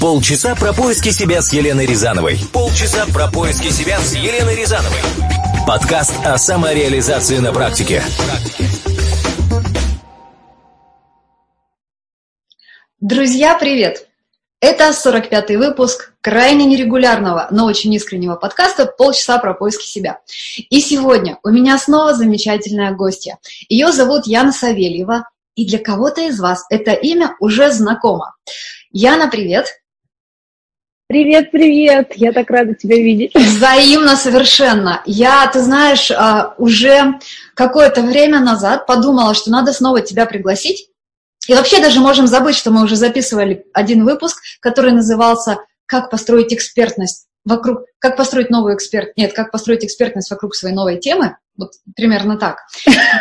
Полчаса 0.00 0.54
про 0.54 0.74
поиски 0.74 1.08
себя 1.08 1.40
с 1.40 1.52
Еленой 1.54 1.86
Рязановой. 1.86 2.38
Полчаса 2.52 3.06
про 3.14 3.28
поиски 3.28 3.68
себя 3.68 3.98
с 3.98 4.14
Еленой 4.14 4.54
Рязановой. 4.54 4.98
Подкаст 5.66 6.14
о 6.22 6.36
самореализации 6.36 7.38
на 7.38 7.50
практике. 7.52 8.02
Друзья, 13.00 13.56
привет! 13.58 14.06
Это 14.60 14.90
45-й 14.90 15.56
выпуск 15.56 16.12
крайне 16.20 16.66
нерегулярного, 16.66 17.48
но 17.50 17.64
очень 17.64 17.94
искреннего 17.94 18.36
подкаста 18.36 18.84
«Полчаса 18.84 19.38
про 19.38 19.54
поиски 19.54 19.86
себя». 19.86 20.20
И 20.68 20.80
сегодня 20.80 21.38
у 21.42 21.48
меня 21.48 21.78
снова 21.78 22.14
замечательная 22.14 22.92
гостья. 22.92 23.38
Ее 23.70 23.92
зовут 23.92 24.26
Яна 24.26 24.52
Савельева, 24.52 25.28
и 25.54 25.66
для 25.66 25.78
кого-то 25.78 26.20
из 26.20 26.38
вас 26.38 26.66
это 26.68 26.92
имя 26.92 27.34
уже 27.40 27.72
знакомо. 27.72 28.34
Яна, 28.92 29.28
привет! 29.28 29.68
Привет, 31.08 31.52
привет! 31.52 32.14
Я 32.16 32.32
так 32.32 32.50
рада 32.50 32.74
тебя 32.74 32.96
видеть. 32.96 33.32
Взаимно 33.32 34.16
совершенно. 34.16 35.02
Я, 35.06 35.46
ты 35.46 35.62
знаешь, 35.62 36.10
а, 36.10 36.54
уже 36.58 37.20
какое-то 37.54 38.02
время 38.02 38.40
назад 38.40 38.86
подумала, 38.86 39.32
что 39.34 39.52
надо 39.52 39.72
снова 39.72 40.00
тебя 40.00 40.26
пригласить. 40.26 40.90
И 41.46 41.54
вообще 41.54 41.80
даже 41.80 42.00
можем 42.00 42.26
забыть, 42.26 42.56
что 42.56 42.72
мы 42.72 42.82
уже 42.82 42.96
записывали 42.96 43.66
один 43.72 44.04
выпуск, 44.04 44.42
который 44.58 44.90
назывался 44.90 45.58
«Как 45.86 46.10
построить 46.10 46.52
экспертность 46.52 47.26
вокруг, 47.44 47.82
как 48.00 48.16
построить 48.16 48.50
новую 48.50 48.74
эксперт, 48.74 49.16
нет, 49.16 49.32
как 49.32 49.52
построить 49.52 49.84
экспертность 49.84 50.32
вокруг 50.32 50.56
своей 50.56 50.74
новой 50.74 50.98
темы, 50.98 51.36
вот 51.56 51.70
примерно 51.94 52.36
так. 52.36 52.58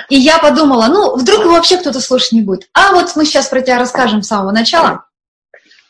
И 0.09 0.15
я 0.15 0.39
подумала, 0.39 0.87
ну, 0.87 1.15
вдруг 1.15 1.45
вообще 1.45 1.77
кто-то 1.77 2.01
слушать 2.01 2.31
не 2.31 2.41
будет. 2.41 2.67
А 2.73 2.93
вот 2.93 3.15
мы 3.15 3.25
сейчас 3.25 3.47
про 3.47 3.61
тебя 3.61 3.77
расскажем 3.77 4.23
с 4.23 4.27
самого 4.27 4.51
начала, 4.51 5.05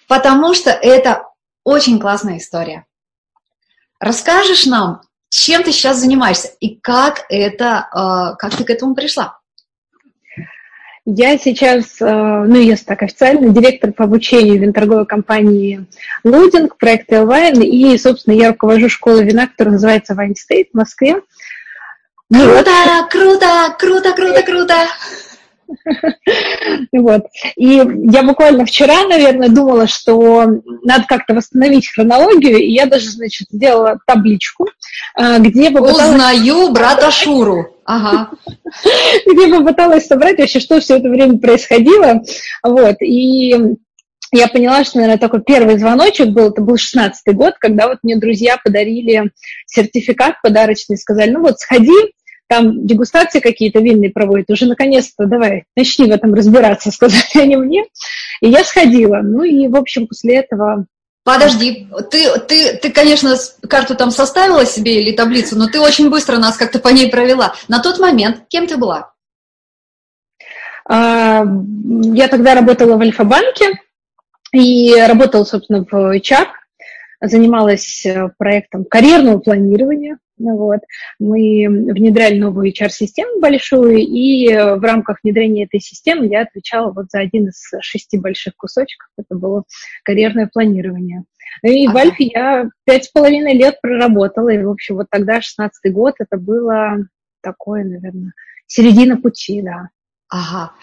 потому 0.09 0.53
что 0.53 0.71
это 0.71 1.23
очень 1.65 1.99
классная 1.99 2.37
история. 2.37 2.85
Расскажешь 3.99 4.65
нам, 4.65 5.01
чем 5.29 5.63
ты 5.63 5.73
сейчас 5.73 5.97
занимаешься 5.97 6.49
и 6.61 6.75
как 6.75 7.25
это, 7.27 7.89
э, 7.91 8.37
как 8.37 8.55
ты 8.55 8.63
к 8.63 8.69
этому 8.69 8.95
пришла? 8.95 9.39
Я 11.07 11.37
сейчас, 11.37 12.01
э, 12.01 12.05
ну, 12.05 12.55
я 12.55 12.75
так 12.77 13.03
официально, 13.03 13.49
директор 13.49 13.91
по 13.91 14.05
обучению 14.05 14.59
винторговой 14.59 15.05
компании 15.05 15.85
Лудинг, 16.23 16.77
проекта 16.77 17.17
Wine, 17.17 17.63
и, 17.63 17.97
собственно, 17.97 18.33
я 18.33 18.49
руковожу 18.49 18.89
школой 18.89 19.23
вина, 19.23 19.47
которая 19.47 19.73
называется 19.73 20.13
State 20.13 20.69
в 20.71 20.77
Москве. 20.77 21.21
Круто, 22.31 22.71
вот. 22.71 23.11
круто, 23.11 23.75
круто, 23.77 24.13
круто, 24.13 24.41
круто. 24.41 24.75
Вот. 26.91 27.25
И 27.55 27.65
я 27.65 28.23
буквально 28.23 28.65
вчера, 28.65 29.07
наверное, 29.07 29.49
думала, 29.49 29.87
что 29.87 30.45
надо 30.83 31.05
как-то 31.07 31.33
восстановить 31.33 31.91
хронологию, 31.91 32.57
и 32.57 32.71
я 32.71 32.85
даже, 32.85 33.09
значит, 33.09 33.47
сделала 33.51 33.99
табличку, 34.07 34.67
э, 35.19 35.39
где 35.39 35.69
попыталась... 35.71 36.09
Узнаю 36.09 36.71
брата 36.71 37.11
Шуру. 37.11 37.67
Ага. 37.85 38.31
Где 39.27 39.47
попыталась 39.47 40.07
собрать 40.07 40.39
вообще, 40.39 40.59
что 40.59 40.79
все 40.79 40.97
это 40.97 41.07
время 41.07 41.37
происходило. 41.37 42.23
Вот. 42.63 42.95
И 43.01 43.53
я 44.31 44.47
поняла, 44.47 44.83
что, 44.83 44.97
наверное, 44.97 45.19
такой 45.19 45.43
первый 45.43 45.77
звоночек 45.77 46.29
был, 46.29 46.49
это 46.49 46.61
был 46.61 46.75
16-й 46.75 47.33
год, 47.33 47.55
когда 47.59 47.87
вот 47.87 47.99
мне 48.01 48.17
друзья 48.17 48.57
подарили 48.63 49.31
сертификат 49.67 50.41
подарочный, 50.41 50.97
сказали, 50.97 51.29
ну 51.29 51.41
вот 51.41 51.59
сходи, 51.59 52.13
там 52.47 52.85
дегустации 52.85 53.39
какие-то 53.39 53.79
винные 53.79 54.11
проводят, 54.11 54.49
уже 54.49 54.65
наконец-то 54.65 55.25
давай, 55.25 55.65
начни 55.75 56.05
в 56.05 56.11
этом 56.11 56.33
разбираться, 56.33 56.91
сказали 56.91 57.41
они 57.41 57.55
мне. 57.55 57.85
И 58.41 58.49
я 58.49 58.63
сходила. 58.63 59.21
Ну 59.23 59.43
и, 59.43 59.67
в 59.67 59.75
общем, 59.75 60.07
после 60.07 60.37
этого 60.37 60.85
Подожди, 61.25 61.87
ты, 62.11 62.39
ты, 62.41 62.77
ты, 62.77 62.91
конечно, 62.91 63.35
карту 63.67 63.95
там 63.95 64.11
составила 64.11 64.63
себе 64.63 65.01
или 65.01 65.11
таблицу, 65.11 65.57
но 65.57 65.67
ты 65.67 65.79
очень 65.79 66.11
быстро 66.11 66.37
нас 66.37 66.55
как-то 66.55 66.77
по 66.77 66.89
ней 66.89 67.09
провела. 67.09 67.55
На 67.67 67.81
тот 67.81 67.97
момент 67.97 68.43
кем 68.47 68.67
ты 68.67 68.77
была? 68.77 69.11
А, 70.87 71.43
я 72.13 72.27
тогда 72.27 72.53
работала 72.53 72.95
в 72.95 73.01
Альфа-банке 73.01 73.71
и 74.51 74.93
работала, 75.01 75.45
собственно, 75.45 75.83
в 75.83 76.15
HR, 76.15 76.45
занималась 77.21 78.05
э, 78.05 78.29
проектом 78.37 78.85
карьерного 78.85 79.39
планирования. 79.39 80.19
Вот. 80.37 80.79
Мы 81.19 81.65
внедряли 81.67 82.37
новую 82.37 82.71
HR-систему 82.71 83.39
большую, 83.39 83.99
и 83.99 84.47
в 84.53 84.81
рамках 84.81 85.19
внедрения 85.23 85.63
этой 85.65 85.79
системы 85.79 86.27
я 86.27 86.41
отвечала 86.41 86.91
вот 86.91 87.05
за 87.09 87.19
один 87.19 87.47
из 87.47 87.61
шести 87.81 88.17
больших 88.17 88.55
кусочков. 88.57 89.07
Это 89.17 89.35
было 89.35 89.63
карьерное 90.03 90.49
планирование. 90.51 91.23
И 91.63 91.87
ага. 91.87 91.93
в 91.93 91.97
Альфе 91.97 92.31
я 92.33 92.69
пять 92.85 93.05
с 93.05 93.07
половиной 93.09 93.53
лет 93.53 93.79
проработала, 93.81 94.49
и, 94.49 94.61
в 94.61 94.69
общем, 94.69 94.95
вот 94.95 95.07
тогда, 95.09 95.41
шестнадцатый 95.41 95.91
год, 95.91 96.15
это 96.19 96.37
было 96.37 96.97
такое, 97.41 97.83
наверное, 97.83 98.33
середина 98.67 99.17
пути, 99.17 99.61
да. 99.61 99.89
Ага. 100.29 100.73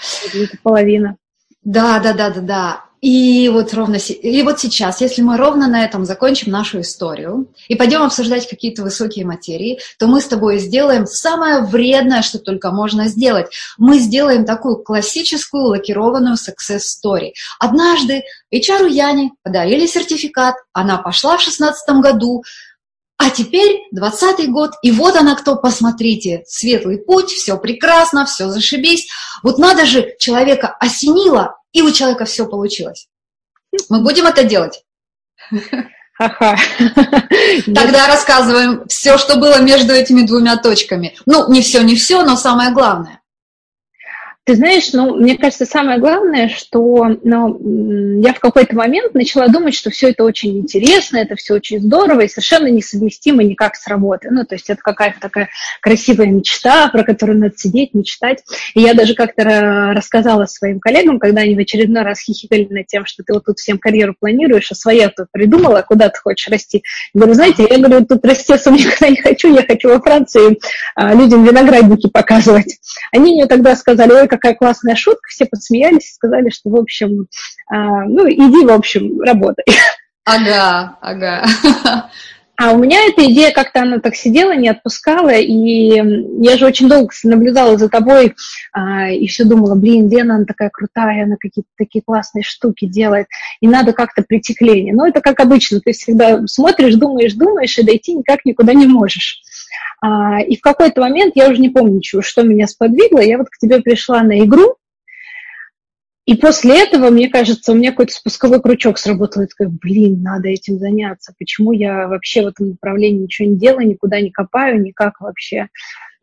Половина. 0.63 1.17
Да, 1.63 2.01
да, 2.01 2.13
да, 2.15 2.31
да, 2.31 2.41
да. 2.41 2.85
И 3.03 3.49
вот 3.49 3.75
ровно 3.75 3.97
и 3.97 4.43
вот 4.45 4.61
сейчас, 4.61 5.01
если 5.01 5.23
мы 5.23 5.37
ровно 5.37 5.67
на 5.67 5.85
этом 5.85 6.05
закончим 6.05 6.53
нашу 6.53 6.83
историю 6.83 7.49
и 7.67 7.75
пойдем 7.75 8.03
обсуждать 8.03 8.49
какие-то 8.49 8.85
высокие 8.85 9.27
материи, 9.27 9.81
то 9.99 10.07
мы 10.07 10.21
с 10.21 10.27
тобой 10.27 10.59
сделаем 10.59 11.05
самое 11.07 11.63
вредное, 11.63 12.23
что 12.23 12.39
только 12.39 12.71
можно 12.71 13.09
сделать. 13.09 13.49
Мы 13.77 13.99
сделаем 13.99 14.45
такую 14.45 14.77
классическую 14.77 15.65
лакированную 15.65 16.37
success 16.37 16.83
story. 17.05 17.33
Однажды 17.59 18.23
HR 18.55 18.89
Яне 18.89 19.33
подарили 19.43 19.87
сертификат, 19.87 20.55
она 20.73 20.99
пошла 20.99 21.37
в 21.37 21.43
шестнадцатом 21.43 22.03
году, 22.03 22.45
а 23.19 23.31
теперь 23.31 23.83
двадцатый 23.93 24.49
год, 24.49 24.73
и 24.83 24.91
вот 24.91 25.17
она 25.17 25.35
кто, 25.37 25.57
посмотрите, 25.57 26.43
светлый 26.47 26.99
путь, 26.99 27.31
все 27.31 27.57
прекрасно, 27.57 28.27
все 28.27 28.49
зашибись. 28.49 29.09
Вот 29.43 29.59
надо 29.59 29.87
же, 29.87 30.15
человека 30.19 30.77
осенило, 30.81 31.57
и 31.73 31.83
у 31.83 31.91
человека 31.93 32.25
все 32.25 32.47
получилось. 32.47 33.09
Мы 33.89 34.03
будем 34.03 34.27
это 34.27 34.45
делать? 34.45 34.85
Ага. 36.19 36.57
Тогда 37.75 38.07
рассказываем 38.07 38.85
все, 38.89 39.19
что 39.19 39.37
было 39.37 39.61
между 39.61 39.93
этими 39.93 40.23
двумя 40.23 40.57
точками. 40.57 41.17
Ну, 41.27 41.51
не 41.51 41.63
все, 41.63 41.83
не 41.83 41.97
все, 41.97 42.23
но 42.23 42.37
самое 42.37 42.73
главное. 42.73 43.22
Ты 44.45 44.57
знаешь, 44.57 44.93
ну, 44.93 45.15
мне 45.15 45.39
кажется, 45.39 45.65
самое 45.67 46.01
главное, 46.01 46.49
что 46.49 47.07
ну, 47.23 48.21
я 48.21 48.33
в 48.35 48.41
какой-то 48.41 48.75
момент 48.75 49.15
начала 49.15 49.47
думать, 49.47 49.73
что 49.73 49.91
все 49.91 50.11
это 50.11 50.25
очень 50.25 50.59
интересно, 50.59 51.19
это 51.19 51.37
все 51.37 51.55
очень 51.55 51.81
здорово 51.81 52.23
и 52.23 52.29
совершенно 52.29 52.67
несовместимо 52.67 53.45
никак 53.45 53.77
с 53.77 53.87
работой. 53.87 54.33
Ну, 54.33 54.45
то 54.45 54.57
есть 54.57 54.69
это 54.69 54.83
какая-то 54.83 55.21
такая 55.21 55.49
красивая 55.81 56.27
мечта, 56.27 56.89
про 56.89 57.05
которую 57.05 57.39
надо 57.39 57.55
сидеть, 57.57 57.95
мечтать. 57.95 58.43
И 58.75 58.81
я 58.81 58.95
даже 58.95 59.15
как-то 59.15 59.93
рассказала 59.95 60.47
своим 60.47 60.81
коллегам, 60.81 61.21
когда 61.21 61.43
они 61.43 61.55
в 61.55 61.61
очередной 61.61 62.03
раз 62.03 62.19
хихикали 62.19 62.67
над 62.69 62.89
тем, 62.89 63.07
что 63.07 63.23
ты 63.23 63.33
вот 63.35 63.45
тут 63.45 63.61
всем 63.61 63.79
карьеру 63.79 64.17
планируешь, 64.19 64.73
а 64.73 64.75
своя 64.75 65.09
тут 65.09 65.29
придумала, 65.31 65.85
куда 65.87 66.09
ты 66.09 66.19
хочешь 66.19 66.49
расти. 66.49 66.83
Я 67.15 67.21
говорю, 67.21 67.35
знаете, 67.35 67.65
я 67.71 67.79
говорю, 67.79 68.05
тут 68.07 68.25
расти 68.25 68.53
особо 68.55 68.77
никуда 68.77 69.09
не 69.09 69.21
хочу, 69.21 69.55
я 69.55 69.63
хочу 69.63 69.89
во 69.89 70.01
Франции 70.01 70.59
а, 70.97 71.15
людям 71.15 71.45
виноградники 71.45 72.09
показывать. 72.09 72.81
Они 73.13 73.35
мне 73.35 73.47
тогда 73.47 73.77
сказали, 73.77 74.32
какая 74.33 74.55
классная 74.55 74.97
шутка, 74.97 75.29
все 75.29 75.45
посмеялись 75.45 76.11
и 76.11 76.15
сказали, 76.15 76.49
что, 76.51 76.71
в 76.71 76.77
общем, 76.77 77.27
а, 77.71 78.05
ну, 78.05 78.29
иди, 78.29 78.65
в 78.65 78.73
общем, 78.73 79.21
работай. 79.21 79.65
Ага, 80.25 80.99
ага. 81.01 81.45
А 82.63 82.73
у 82.73 82.79
меня 82.79 82.99
эта 83.09 83.25
идея 83.25 83.51
как-то 83.51 83.83
она 83.83 83.99
так 83.99 84.15
сидела, 84.15 84.55
не 84.55 84.69
отпускала, 84.69 85.33
и 85.35 86.01
я 86.45 86.57
же 86.57 86.67
очень 86.67 86.89
долго 86.89 87.11
наблюдала 87.25 87.77
за 87.77 87.89
тобой 87.89 88.35
а, 88.73 89.11
и 89.11 89.27
все 89.27 89.45
думала, 89.45 89.75
блин, 89.75 90.09
Лена, 90.09 90.37
она 90.37 90.45
такая 90.45 90.71
крутая, 90.71 91.25
она 91.25 91.37
какие-то 91.41 91.69
такие 91.77 92.03
классные 92.03 92.45
штуки 92.45 92.87
делает, 92.87 93.27
и 93.61 93.67
надо 93.67 93.93
как-то 93.93 94.23
прийти 94.23 94.55
к 94.55 94.61
Лене. 94.61 94.93
Но 94.93 95.09
это 95.09 95.21
как 95.21 95.41
обычно, 95.41 95.81
ты 95.81 95.93
всегда 95.93 96.47
смотришь, 96.47 96.95
думаешь, 96.95 97.35
думаешь, 97.35 97.77
и 97.79 97.83
дойти 97.83 98.15
никак 98.15 98.45
никуда 98.45 98.75
не 98.75 98.87
можешь. 98.87 99.43
А, 100.01 100.41
и 100.41 100.57
в 100.57 100.61
какой-то 100.61 101.01
момент, 101.01 101.33
я 101.37 101.49
уже 101.49 101.61
не 101.61 101.71
помню, 101.71 102.01
что 102.03 102.43
меня 102.43 102.67
сподвигло, 102.67 103.21
я 103.21 103.39
вот 103.39 103.49
к 103.49 103.59
тебе 103.59 103.81
пришла 103.81 104.23
на 104.23 104.41
игру, 104.41 104.77
и 106.25 106.37
после 106.37 106.81
этого, 106.81 107.11
мне 107.11 107.29
кажется, 107.29 107.73
у 107.73 107.75
меня 107.75 107.91
какой-то 107.91 108.13
спусковой 108.13 108.63
крючок 108.63 108.99
сработал. 108.99 109.43
Я 109.43 109.49
такая, 109.49 109.69
блин, 109.69 110.23
надо 110.23 110.49
этим 110.49 110.79
заняться. 110.79 111.35
Почему 111.37 111.73
я 111.73 112.07
вообще 112.07 112.43
в 112.43 112.47
этом 112.47 112.71
направлении 112.71 113.25
ничего 113.25 113.49
не 113.49 113.57
делаю, 113.57 113.89
никуда 113.89 114.21
не 114.21 114.31
копаю, 114.31 114.81
никак 114.81 115.21
вообще. 115.21 115.69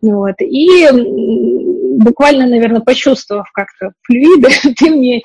Вот. 0.02 0.36
И 0.42 0.88
буквально, 2.00 2.48
наверное, 2.48 2.82
почувствовав 2.82 3.52
как-то 3.54 3.92
флюиды, 4.04 4.50
ты 4.78 4.90
мне 4.90 5.22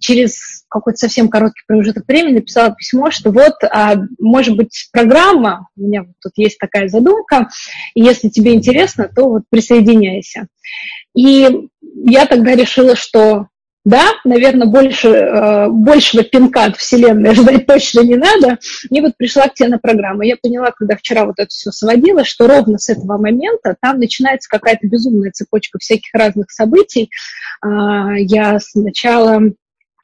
через 0.00 0.64
какой-то 0.68 0.98
совсем 0.98 1.28
короткий 1.28 1.62
промежуток 1.66 2.06
времени 2.06 2.34
написала 2.34 2.74
письмо, 2.74 3.10
что 3.10 3.30
вот, 3.30 3.54
а, 3.70 3.96
может 4.18 4.56
быть, 4.56 4.88
программа, 4.92 5.68
у 5.76 5.82
меня 5.82 6.02
вот 6.02 6.14
тут 6.20 6.32
есть 6.36 6.58
такая 6.58 6.88
задумка, 6.88 7.48
и 7.94 8.02
если 8.02 8.28
тебе 8.28 8.54
интересно, 8.54 9.08
то 9.14 9.28
вот 9.28 9.42
присоединяйся. 9.50 10.48
И 11.14 11.68
я 12.04 12.26
тогда 12.26 12.54
решила, 12.54 12.96
что 12.96 13.46
да, 13.84 14.12
наверное, 14.24 14.66
больше, 14.66 15.08
э, 15.08 15.68
большего 15.68 16.22
пинка 16.22 16.64
от 16.64 16.76
Вселенной 16.76 17.34
ждать 17.34 17.66
точно 17.66 18.00
не 18.00 18.16
надо. 18.16 18.58
И 18.90 19.00
вот 19.00 19.16
пришла 19.16 19.48
к 19.48 19.54
тебе 19.54 19.68
на 19.68 19.78
программу. 19.78 20.22
Я 20.22 20.36
поняла, 20.36 20.70
когда 20.72 20.96
вчера 20.96 21.24
вот 21.24 21.36
это 21.38 21.48
все 21.48 21.70
сводила, 21.70 22.24
что 22.24 22.46
ровно 22.46 22.78
с 22.78 22.90
этого 22.90 23.18
момента 23.18 23.76
там 23.80 23.98
начинается 23.98 24.48
какая-то 24.48 24.86
безумная 24.86 25.30
цепочка 25.30 25.78
всяких 25.78 26.12
разных 26.12 26.50
событий. 26.50 27.10
А, 27.62 28.14
я 28.16 28.58
сначала 28.60 29.40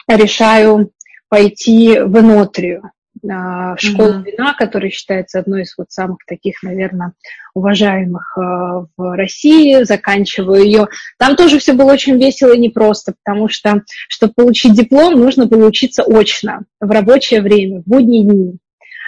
решаю 0.08 0.90
пойти 1.28 1.98
в 1.98 2.18
Энотрию. 2.18 2.90
А, 3.30 3.76
в 3.76 3.80
школу 3.80 4.14
mm-hmm. 4.14 4.24
вина, 4.24 4.54
которая 4.54 4.90
считается 4.90 5.38
одной 5.38 5.62
из 5.62 5.74
вот 5.78 5.90
самых 5.90 6.18
таких, 6.26 6.62
наверное, 6.62 7.12
уважаемых 7.54 8.36
а, 8.36 8.86
в 8.96 9.16
России, 9.16 9.82
заканчиваю 9.84 10.62
ее. 10.64 10.88
Там 11.18 11.36
тоже 11.36 11.58
все 11.58 11.72
было 11.72 11.92
очень 11.92 12.18
весело 12.18 12.52
и 12.54 12.58
непросто, 12.58 13.14
потому 13.24 13.48
что, 13.48 13.82
чтобы 14.08 14.34
получить 14.34 14.74
диплом, 14.74 15.14
нужно 15.14 15.46
было 15.46 15.66
учиться 15.66 16.02
очно, 16.02 16.64
в 16.80 16.90
рабочее 16.90 17.40
время, 17.40 17.80
в 17.80 17.84
будние 17.84 18.24
дни. 18.24 18.58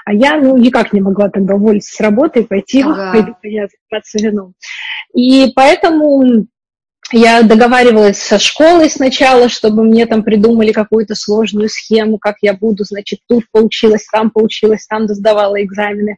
А 0.04 0.12
я 0.12 0.36
ну, 0.36 0.56
никак 0.56 0.92
не 0.92 1.00
могла 1.00 1.28
тогда 1.28 1.56
уволиться 1.56 1.94
с 1.94 2.00
работы 2.00 2.40
и 2.40 2.46
пойти, 2.46 2.82
ага. 2.86 3.12
пойду 3.12 3.34
я 3.42 3.66
заниматься 3.66 4.18
вином. 4.18 4.54
И 5.14 5.52
поэтому 5.54 6.46
я 7.12 7.42
договаривалась 7.42 8.18
со 8.18 8.38
школой 8.38 8.90
сначала, 8.90 9.48
чтобы 9.48 9.84
мне 9.84 10.06
там 10.06 10.22
придумали 10.22 10.72
какую-то 10.72 11.14
сложную 11.14 11.68
схему, 11.68 12.18
как 12.18 12.36
я 12.42 12.52
буду, 12.54 12.84
значит, 12.84 13.20
тут 13.28 13.44
получилось, 13.50 14.06
там 14.10 14.30
получилось, 14.30 14.86
там 14.86 15.06
сдавала 15.08 15.62
экзамены. 15.62 16.16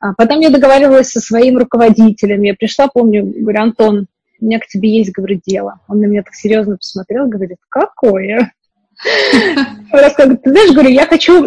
А 0.00 0.12
потом 0.12 0.40
я 0.40 0.50
договаривалась 0.50 1.10
со 1.10 1.20
своим 1.20 1.56
руководителем. 1.58 2.42
Я 2.42 2.54
пришла, 2.54 2.88
помню, 2.88 3.24
говорю, 3.24 3.62
Антон, 3.62 4.06
у 4.40 4.44
меня 4.44 4.58
к 4.58 4.66
тебе 4.66 4.98
есть, 4.98 5.12
говорю, 5.12 5.40
дело. 5.46 5.80
Он 5.88 6.00
на 6.00 6.06
меня 6.06 6.22
так 6.22 6.34
серьезно 6.34 6.76
посмотрел, 6.76 7.26
говорит, 7.26 7.58
какое? 7.70 8.52
Ты 9.02 10.40
знаешь, 10.44 10.72
говорю, 10.72 10.88
я 10.88 11.06
хочу 11.06 11.46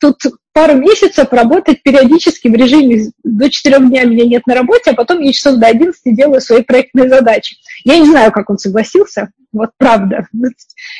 тут 0.00 0.16
пару 0.52 0.74
месяцев 0.74 1.32
работать 1.32 1.82
периодически 1.82 2.48
в 2.48 2.54
режиме 2.54 3.10
до 3.22 3.48
4 3.48 3.78
дня 3.78 4.04
меня 4.04 4.26
нет 4.26 4.46
на 4.46 4.54
работе, 4.54 4.90
а 4.90 4.94
потом 4.94 5.20
я 5.20 5.32
часов 5.32 5.56
до 5.56 5.68
11 5.68 6.14
делаю 6.14 6.40
свои 6.40 6.62
проектные 6.62 7.08
задачи. 7.08 7.56
Я 7.84 7.98
не 7.98 8.06
знаю, 8.06 8.32
как 8.32 8.50
он 8.50 8.58
согласился, 8.58 9.30
вот 9.52 9.70
правда. 9.76 10.26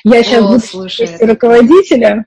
Я 0.05 0.23
сейчас 0.23 0.45
О, 0.45 0.49
буду 0.49 0.61
слушай, 0.61 1.09
руководителя, 1.21 2.27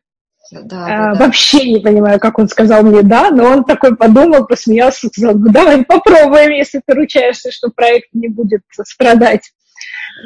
да, 0.51 0.85
а, 0.85 1.13
да. 1.13 1.25
Вообще 1.25 1.73
не 1.73 1.79
понимаю, 1.79 2.19
как 2.19 2.37
он 2.37 2.47
сказал 2.47 2.83
мне 2.83 3.01
«да», 3.01 3.31
но 3.31 3.45
он 3.45 3.63
такой 3.63 3.95
подумал, 3.95 4.45
посмеялся, 4.45 5.07
сказал, 5.07 5.35
ну 5.35 5.49
давай 5.51 5.83
попробуем, 5.83 6.51
если 6.51 6.81
ты 6.85 6.93
ручаешься, 6.93 7.51
что 7.51 7.69
проект 7.69 8.09
не 8.13 8.27
будет 8.27 8.61
страдать. 8.83 9.51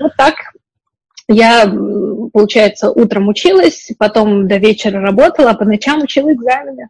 Вот 0.02 0.14
так 0.18 0.36
я, 1.30 1.72
получается, 2.34 2.92
утром 2.92 3.28
училась, 3.28 3.92
потом 3.98 4.48
до 4.48 4.58
вечера 4.58 5.00
работала, 5.00 5.52
а 5.52 5.56
по 5.56 5.64
ночам 5.64 6.02
учила 6.02 6.34
экзамены. 6.34 6.90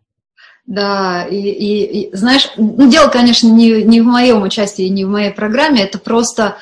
Да, 0.65 1.25
и, 1.29 1.35
и, 1.35 2.03
и 2.03 2.15
знаешь, 2.15 2.51
ну, 2.55 2.89
дело, 2.89 3.09
конечно, 3.09 3.47
не, 3.47 3.83
не 3.83 4.01
в 4.01 4.05
моем 4.05 4.43
участии, 4.43 4.83
не 4.83 5.03
в 5.03 5.09
моей 5.09 5.31
программе, 5.31 5.83
это 5.83 5.97
просто 5.97 6.57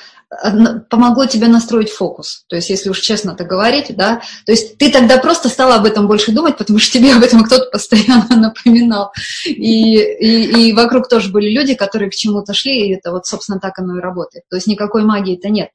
помогло 0.89 1.25
тебе 1.25 1.47
настроить 1.47 1.89
фокус. 1.89 2.43
То 2.49 2.57
есть, 2.57 2.69
если 2.69 2.89
уж 2.89 2.99
честно 2.99 3.35
так 3.35 3.47
говорить, 3.47 3.95
да, 3.95 4.21
то 4.45 4.51
есть 4.51 4.77
ты 4.77 4.91
тогда 4.91 5.17
просто 5.17 5.47
стала 5.47 5.75
об 5.75 5.85
этом 5.85 6.07
больше 6.07 6.31
думать, 6.31 6.57
потому 6.57 6.79
что 6.79 6.99
тебе 6.99 7.13
об 7.13 7.23
этом 7.23 7.43
кто-то 7.43 7.69
постоянно 7.71 8.27
напоминал. 8.35 9.13
И, 9.45 9.97
и, 9.97 10.69
и 10.69 10.73
вокруг 10.73 11.07
тоже 11.07 11.31
были 11.31 11.49
люди, 11.49 11.75
которые 11.75 12.09
к 12.09 12.15
чему-то 12.15 12.53
шли, 12.53 12.87
и 12.87 12.93
это 12.95 13.11
вот, 13.11 13.25
собственно, 13.25 13.59
так 13.59 13.79
оно 13.79 13.97
и 13.97 14.01
работает. 14.01 14.43
То 14.49 14.57
есть 14.57 14.67
никакой 14.67 15.03
магии-то 15.03 15.49
нет. 15.49 15.69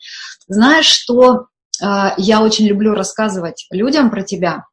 Знаешь, 0.48 0.86
что 0.86 1.46
а, 1.82 2.14
я 2.18 2.42
очень 2.42 2.66
люблю 2.66 2.94
рассказывать 2.94 3.66
людям 3.70 4.10
про 4.10 4.22
тебя. 4.22 4.66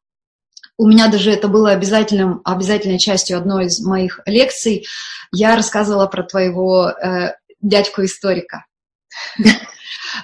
У 0.76 0.86
меня 0.86 1.08
даже 1.08 1.30
это 1.30 1.48
было 1.48 1.70
обязательным, 1.70 2.40
обязательной 2.44 2.98
частью 2.98 3.36
одной 3.36 3.66
из 3.66 3.80
моих 3.80 4.20
лекций. 4.26 4.86
Я 5.32 5.56
рассказывала 5.56 6.06
про 6.06 6.22
твоего 6.22 6.88
э, 6.88 7.34
дядьку-историка. 7.60 8.64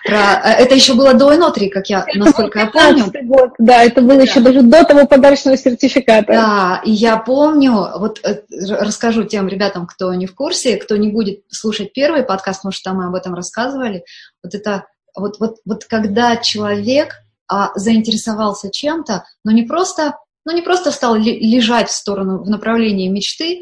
Про... 0.06 0.40
Э, 0.44 0.62
это 0.62 0.74
еще 0.74 0.94
было 0.94 1.14
до 1.14 1.34
Энотри, 1.34 1.68
как 1.68 1.88
я, 1.88 2.06
насколько 2.14 2.58
я 2.58 2.66
помню. 2.66 3.12
Год, 3.24 3.50
да, 3.58 3.82
это 3.82 4.00
было 4.00 4.16
да. 4.16 4.22
еще 4.22 4.40
даже 4.40 4.62
до 4.62 4.84
того 4.84 5.06
подарочного 5.06 5.56
сертификата. 5.56 6.32
Да, 6.32 6.82
и 6.84 6.92
я 6.92 7.16
помню, 7.16 7.72
вот 7.98 8.20
э, 8.24 8.42
расскажу 8.80 9.24
тем 9.24 9.48
ребятам, 9.48 9.86
кто 9.86 10.14
не 10.14 10.26
в 10.26 10.34
курсе, 10.34 10.76
кто 10.76 10.96
не 10.96 11.08
будет 11.08 11.40
слушать 11.48 11.92
первый 11.92 12.22
подкаст, 12.22 12.60
потому 12.60 12.72
что 12.72 12.90
там 12.90 12.96
мы 12.98 13.06
об 13.06 13.14
этом 13.14 13.34
рассказывали, 13.34 14.04
вот 14.42 14.54
это 14.54 14.86
вот, 15.16 15.38
вот, 15.40 15.56
вот 15.64 15.84
когда 15.84 16.36
человек 16.36 17.14
а, 17.48 17.70
заинтересовался 17.74 18.70
чем-то, 18.70 19.24
но 19.44 19.52
не 19.52 19.62
просто, 19.62 20.16
ну 20.44 20.52
не 20.52 20.62
просто 20.62 20.90
стал 20.90 21.16
лежать 21.16 21.88
в 21.88 21.94
сторону, 21.94 22.42
в 22.42 22.50
направлении 22.50 23.08
мечты, 23.08 23.60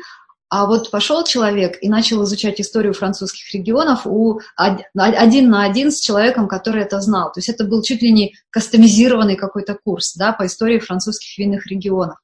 а 0.49 0.67
вот 0.67 0.91
пошел 0.91 1.25
человек 1.25 1.79
и 1.81 1.88
начал 1.88 2.23
изучать 2.25 2.61
историю 2.61 2.93
французских 2.93 3.52
регионов 3.55 4.06
у, 4.06 4.41
один 4.56 5.50
на 5.50 5.64
один 5.64 5.91
с 5.91 6.00
человеком, 6.00 6.49
который 6.49 6.82
это 6.82 7.00
знал. 7.00 7.32
То 7.32 7.38
есть 7.38 7.49
это 7.49 7.64
был 7.64 7.82
чуть 7.82 8.02
ли 8.02 8.12
не 8.12 8.35
кастомизированный 8.50 9.37
какой-то 9.37 9.76
курс 9.82 10.14
да, 10.14 10.32
по 10.32 10.46
истории 10.46 10.79
французских 10.79 11.38
винных 11.38 11.67
регионов. 11.67 12.19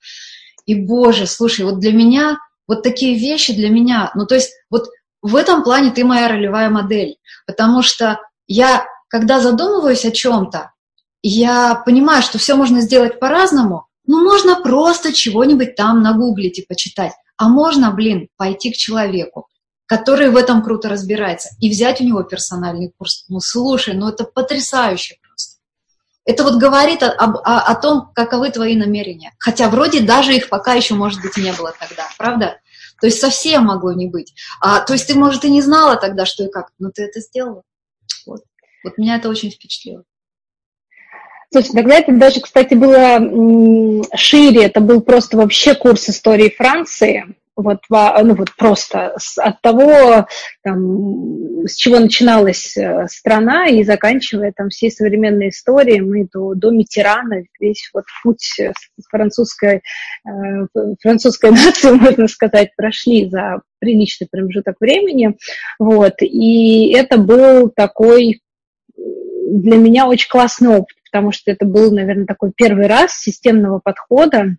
И, 0.67 0.75
боже, 0.75 1.27
слушай, 1.27 1.65
вот 1.65 1.81
для 1.81 1.93
меня, 1.93 2.39
вот 2.69 2.83
такие 2.83 3.19
вещи 3.19 3.53
для 3.53 3.71
меня, 3.71 4.13
ну 4.15 4.27
то 4.27 4.37
есть 4.37 4.53
вот 4.71 4.89
в 5.23 5.35
этом 5.35 5.65
плане 5.65 5.91
ты 5.91 6.05
моя 6.05 6.29
ролевая 6.29 6.71
модель, 6.71 7.17
потому 7.47 7.83
что 7.83 8.21
я 8.47 8.85
когда 9.11 9.41
задумываюсь 9.41 10.05
о 10.05 10.13
чем-то, 10.13 10.73
я 11.23 11.75
понимаю, 11.75 12.23
что 12.23 12.39
все 12.39 12.55
можно 12.55 12.81
сделать 12.81 13.19
по-разному, 13.19 13.87
но 14.07 14.23
можно 14.23 14.63
просто 14.63 15.13
чего-нибудь 15.13 15.75
там 15.75 16.01
нагуглить 16.03 16.61
и 16.61 16.67
почитать. 16.67 17.13
А 17.41 17.49
можно, 17.49 17.91
блин, 17.91 18.29
пойти 18.37 18.71
к 18.71 18.77
человеку, 18.77 19.49
который 19.87 20.29
в 20.29 20.37
этом 20.37 20.63
круто 20.63 20.91
разбирается, 20.91 21.49
и 21.59 21.71
взять 21.71 22.03
у 22.03 22.05
него 22.05 22.23
персональный 22.23 22.93
курс. 22.99 23.25
Ну, 23.31 23.41
слушай, 23.41 23.95
ну 23.95 24.11
это 24.11 24.25
потрясающе 24.25 25.17
просто. 25.27 25.59
Это 26.27 26.45
вот 26.45 26.61
говорит 26.61 27.03
о, 27.03 27.09
о, 27.09 27.61
о 27.61 27.75
том, 27.77 28.13
каковы 28.15 28.51
твои 28.51 28.77
намерения. 28.77 29.33
Хотя 29.39 29.71
вроде 29.71 30.01
даже 30.01 30.35
их 30.35 30.51
пока 30.51 30.75
еще, 30.75 30.93
может 30.93 31.23
быть, 31.23 31.39
не 31.39 31.51
было 31.55 31.73
тогда, 31.81 32.07
правда? 32.19 32.61
То 33.01 33.07
есть 33.07 33.19
совсем 33.19 33.65
могло 33.65 33.95
не 33.95 34.07
быть. 34.07 34.35
А, 34.61 34.81
то 34.81 34.93
есть 34.93 35.07
ты, 35.07 35.15
может, 35.15 35.43
и 35.47 35.51
не 35.51 35.63
знала 35.63 35.97
тогда, 35.97 36.27
что 36.27 36.45
и 36.45 36.51
как, 36.51 36.73
но 36.79 36.91
ты 36.91 37.05
это 37.05 37.21
сделала. 37.21 37.63
Вот. 38.27 38.43
Вот 38.85 38.99
меня 38.99 39.17
это 39.17 39.31
очень 39.31 39.51
впечатлило. 39.51 40.05
Слушай, 41.53 41.73
тогда 41.75 41.97
это 41.97 42.13
даже, 42.13 42.41
кстати, 42.41 42.75
было 42.75 43.19
шире, 44.15 44.65
это 44.65 44.81
был 44.81 45.01
просто 45.01 45.37
вообще 45.37 45.75
курс 45.75 46.09
истории 46.09 46.55
Франции, 46.57 47.35
вот, 47.57 47.81
ну 47.91 48.35
вот 48.35 48.57
просто 48.57 49.17
от 49.37 49.61
того, 49.61 50.27
там, 50.63 51.67
с 51.67 51.75
чего 51.75 51.99
начиналась 51.99 52.77
э, 52.77 53.07
страна 53.09 53.67
и 53.67 53.83
заканчивая 53.83 54.53
там 54.57 54.71
всей 54.71 54.91
современной 54.91 55.51
историей, 55.51 56.01
мы 56.01 56.27
до, 56.33 56.55
до 56.55 56.71
Митерана, 56.71 57.43
весь 57.59 57.91
вот 57.93 58.05
путь 58.23 58.61
французской, 59.11 59.83
э, 60.27 60.31
французской 61.03 61.51
нации, 61.51 61.91
можно 61.91 62.29
сказать, 62.29 62.71
прошли 62.77 63.29
за 63.29 63.61
приличный 63.79 64.29
промежуток 64.31 64.77
времени, 64.81 65.37
вот, 65.79 66.15
и 66.21 66.93
это 66.93 67.19
был 67.19 67.71
такой 67.71 68.41
для 68.97 69.77
меня 69.77 70.07
очень 70.07 70.29
классный 70.29 70.69
опыт, 70.69 70.97
потому 71.11 71.33
что 71.33 71.51
это 71.51 71.65
был, 71.65 71.93
наверное, 71.93 72.27
такой 72.27 72.53
первый 72.55 72.87
раз 72.87 73.19
системного 73.19 73.81
подхода 73.83 74.57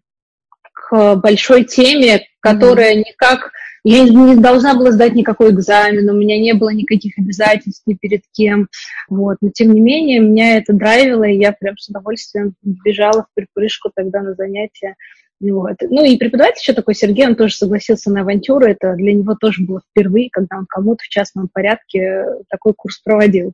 к 0.73 1.15
большой 1.15 1.63
теме, 1.63 2.25
которая 2.39 2.95
mm-hmm. 2.95 3.03
никак... 3.07 3.51
Я 3.83 4.03
не 4.03 4.35
должна 4.35 4.75
была 4.75 4.91
сдать 4.91 5.15
никакой 5.15 5.49
экзамен, 5.49 6.07
у 6.07 6.13
меня 6.13 6.39
не 6.39 6.53
было 6.53 6.69
никаких 6.69 7.17
обязательств 7.17 7.81
ни 7.87 7.95
перед 7.95 8.21
кем, 8.31 8.67
вот. 9.09 9.37
Но, 9.41 9.49
тем 9.49 9.73
не 9.73 9.81
менее, 9.81 10.19
меня 10.19 10.57
это 10.57 10.73
драйвило, 10.73 11.23
и 11.23 11.39
я 11.39 11.51
прям 11.51 11.75
с 11.79 11.89
удовольствием 11.89 12.53
бежала 12.61 13.23
в 13.23 13.33
припрыжку 13.33 13.89
тогда 13.95 14.21
на 14.21 14.35
занятия. 14.35 14.95
Вот. 15.39 15.77
Ну 15.81 16.05
и 16.05 16.15
преподаватель 16.17 16.61
еще 16.61 16.73
такой 16.73 16.93
Сергей, 16.93 17.25
он 17.25 17.35
тоже 17.35 17.55
согласился 17.55 18.11
на 18.11 18.21
авантюру, 18.21 18.67
это 18.67 18.93
для 18.93 19.13
него 19.13 19.33
тоже 19.33 19.63
было 19.63 19.81
впервые, 19.89 20.29
когда 20.31 20.57
он 20.59 20.67
кому-то 20.69 21.03
в 21.03 21.09
частном 21.09 21.49
порядке 21.51 22.23
такой 22.49 22.75
курс 22.75 22.99
проводил. 22.99 23.53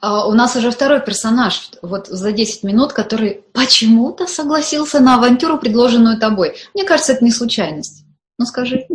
А, 0.00 0.26
у 0.26 0.32
нас 0.32 0.56
уже 0.56 0.70
второй 0.70 1.00
персонаж 1.00 1.70
вот 1.82 2.06
за 2.06 2.32
10 2.32 2.62
минут, 2.62 2.92
который 2.92 3.44
почему-то 3.52 4.26
согласился 4.26 5.00
на 5.00 5.16
авантюру, 5.16 5.58
предложенную 5.58 6.18
тобой. 6.18 6.56
Мне 6.74 6.84
кажется, 6.84 7.12
это 7.12 7.24
не 7.24 7.30
случайность. 7.30 8.04
Ну 8.38 8.46
скажи. 8.46 8.86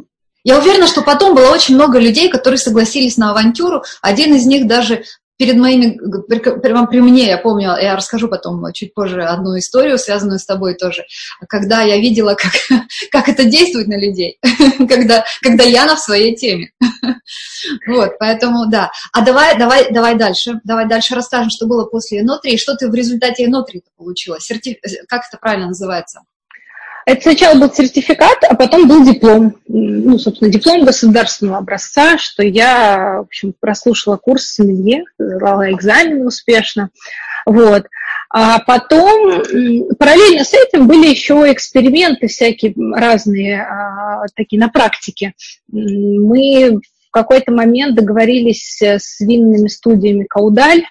Я 0.43 0.59
уверена, 0.59 0.87
что 0.87 1.01
потом 1.01 1.35
было 1.35 1.49
очень 1.51 1.75
много 1.75 1.99
людей, 1.99 2.29
которые 2.29 2.59
согласились 2.59 3.17
на 3.17 3.31
авантюру. 3.31 3.83
Один 4.01 4.35
из 4.35 4.45
них 4.45 4.67
даже 4.67 5.03
перед 5.37 5.57
моими, 5.57 5.97
прямо 6.61 6.87
при 6.87 7.01
мне, 7.01 7.27
я 7.27 7.37
помню, 7.37 7.75
я 7.77 7.95
расскажу 7.95 8.27
потом 8.27 8.71
чуть 8.73 8.93
позже 8.93 9.23
одну 9.23 9.57
историю, 9.57 9.97
связанную 9.97 10.39
с 10.39 10.45
тобой 10.45 10.75
тоже, 10.75 11.05
когда 11.47 11.81
я 11.81 11.97
видела, 11.97 12.35
как, 12.35 12.53
как 13.11 13.29
это 13.29 13.45
действует 13.45 13.87
на 13.87 13.99
людей, 13.99 14.39
когда, 14.89 15.25
когда 15.41 15.63
Яна 15.63 15.95
в 15.95 15.99
своей 15.99 16.35
теме. 16.35 16.71
Вот, 17.87 18.19
поэтому, 18.19 18.67
да. 18.67 18.91
А 19.11 19.21
давай, 19.21 19.57
давай, 19.57 19.91
давай 19.91 20.15
дальше, 20.15 20.59
давай 20.63 20.87
дальше 20.87 21.15
расскажем, 21.15 21.49
что 21.49 21.65
было 21.65 21.85
после 21.85 22.21
НО-3, 22.21 22.49
и 22.49 22.57
что 22.57 22.75
ты 22.75 22.89
в 22.89 22.93
результате 22.93 23.47
НО-3 23.47 23.81
получила, 23.97 24.39
Сертиф... 24.39 24.77
как 25.07 25.23
это 25.27 25.37
правильно 25.39 25.67
называется? 25.67 26.21
Это 27.05 27.21
сначала 27.21 27.59
был 27.59 27.71
сертификат, 27.71 28.43
а 28.49 28.55
потом 28.55 28.87
был 28.87 29.05
диплом. 29.05 29.55
Ну, 29.67 30.17
собственно, 30.17 30.51
диплом 30.51 30.85
государственного 30.85 31.59
образца, 31.59 32.17
что 32.17 32.41
я, 32.43 33.17
в 33.17 33.21
общем, 33.21 33.53
прослушала 33.59 34.17
курс 34.17 34.45
сомелье, 34.45 35.03
сдала 35.19 35.71
экзамены 35.71 36.25
успешно. 36.25 36.89
Вот. 37.45 37.85
А 38.31 38.59
потом, 38.59 39.43
параллельно 39.99 40.43
с 40.43 40.53
этим, 40.53 40.87
были 40.87 41.07
еще 41.07 41.35
эксперименты 41.51 42.27
всякие 42.27 42.73
разные, 42.95 43.61
а, 43.61 44.25
такие 44.35 44.59
на 44.59 44.69
практике. 44.69 45.33
Мы 45.71 46.79
в 46.79 47.11
какой-то 47.11 47.51
момент 47.51 47.95
договорились 47.95 48.81
с 48.81 49.19
винными 49.19 49.67
студиями 49.67 50.25
«Каудаль», 50.27 50.85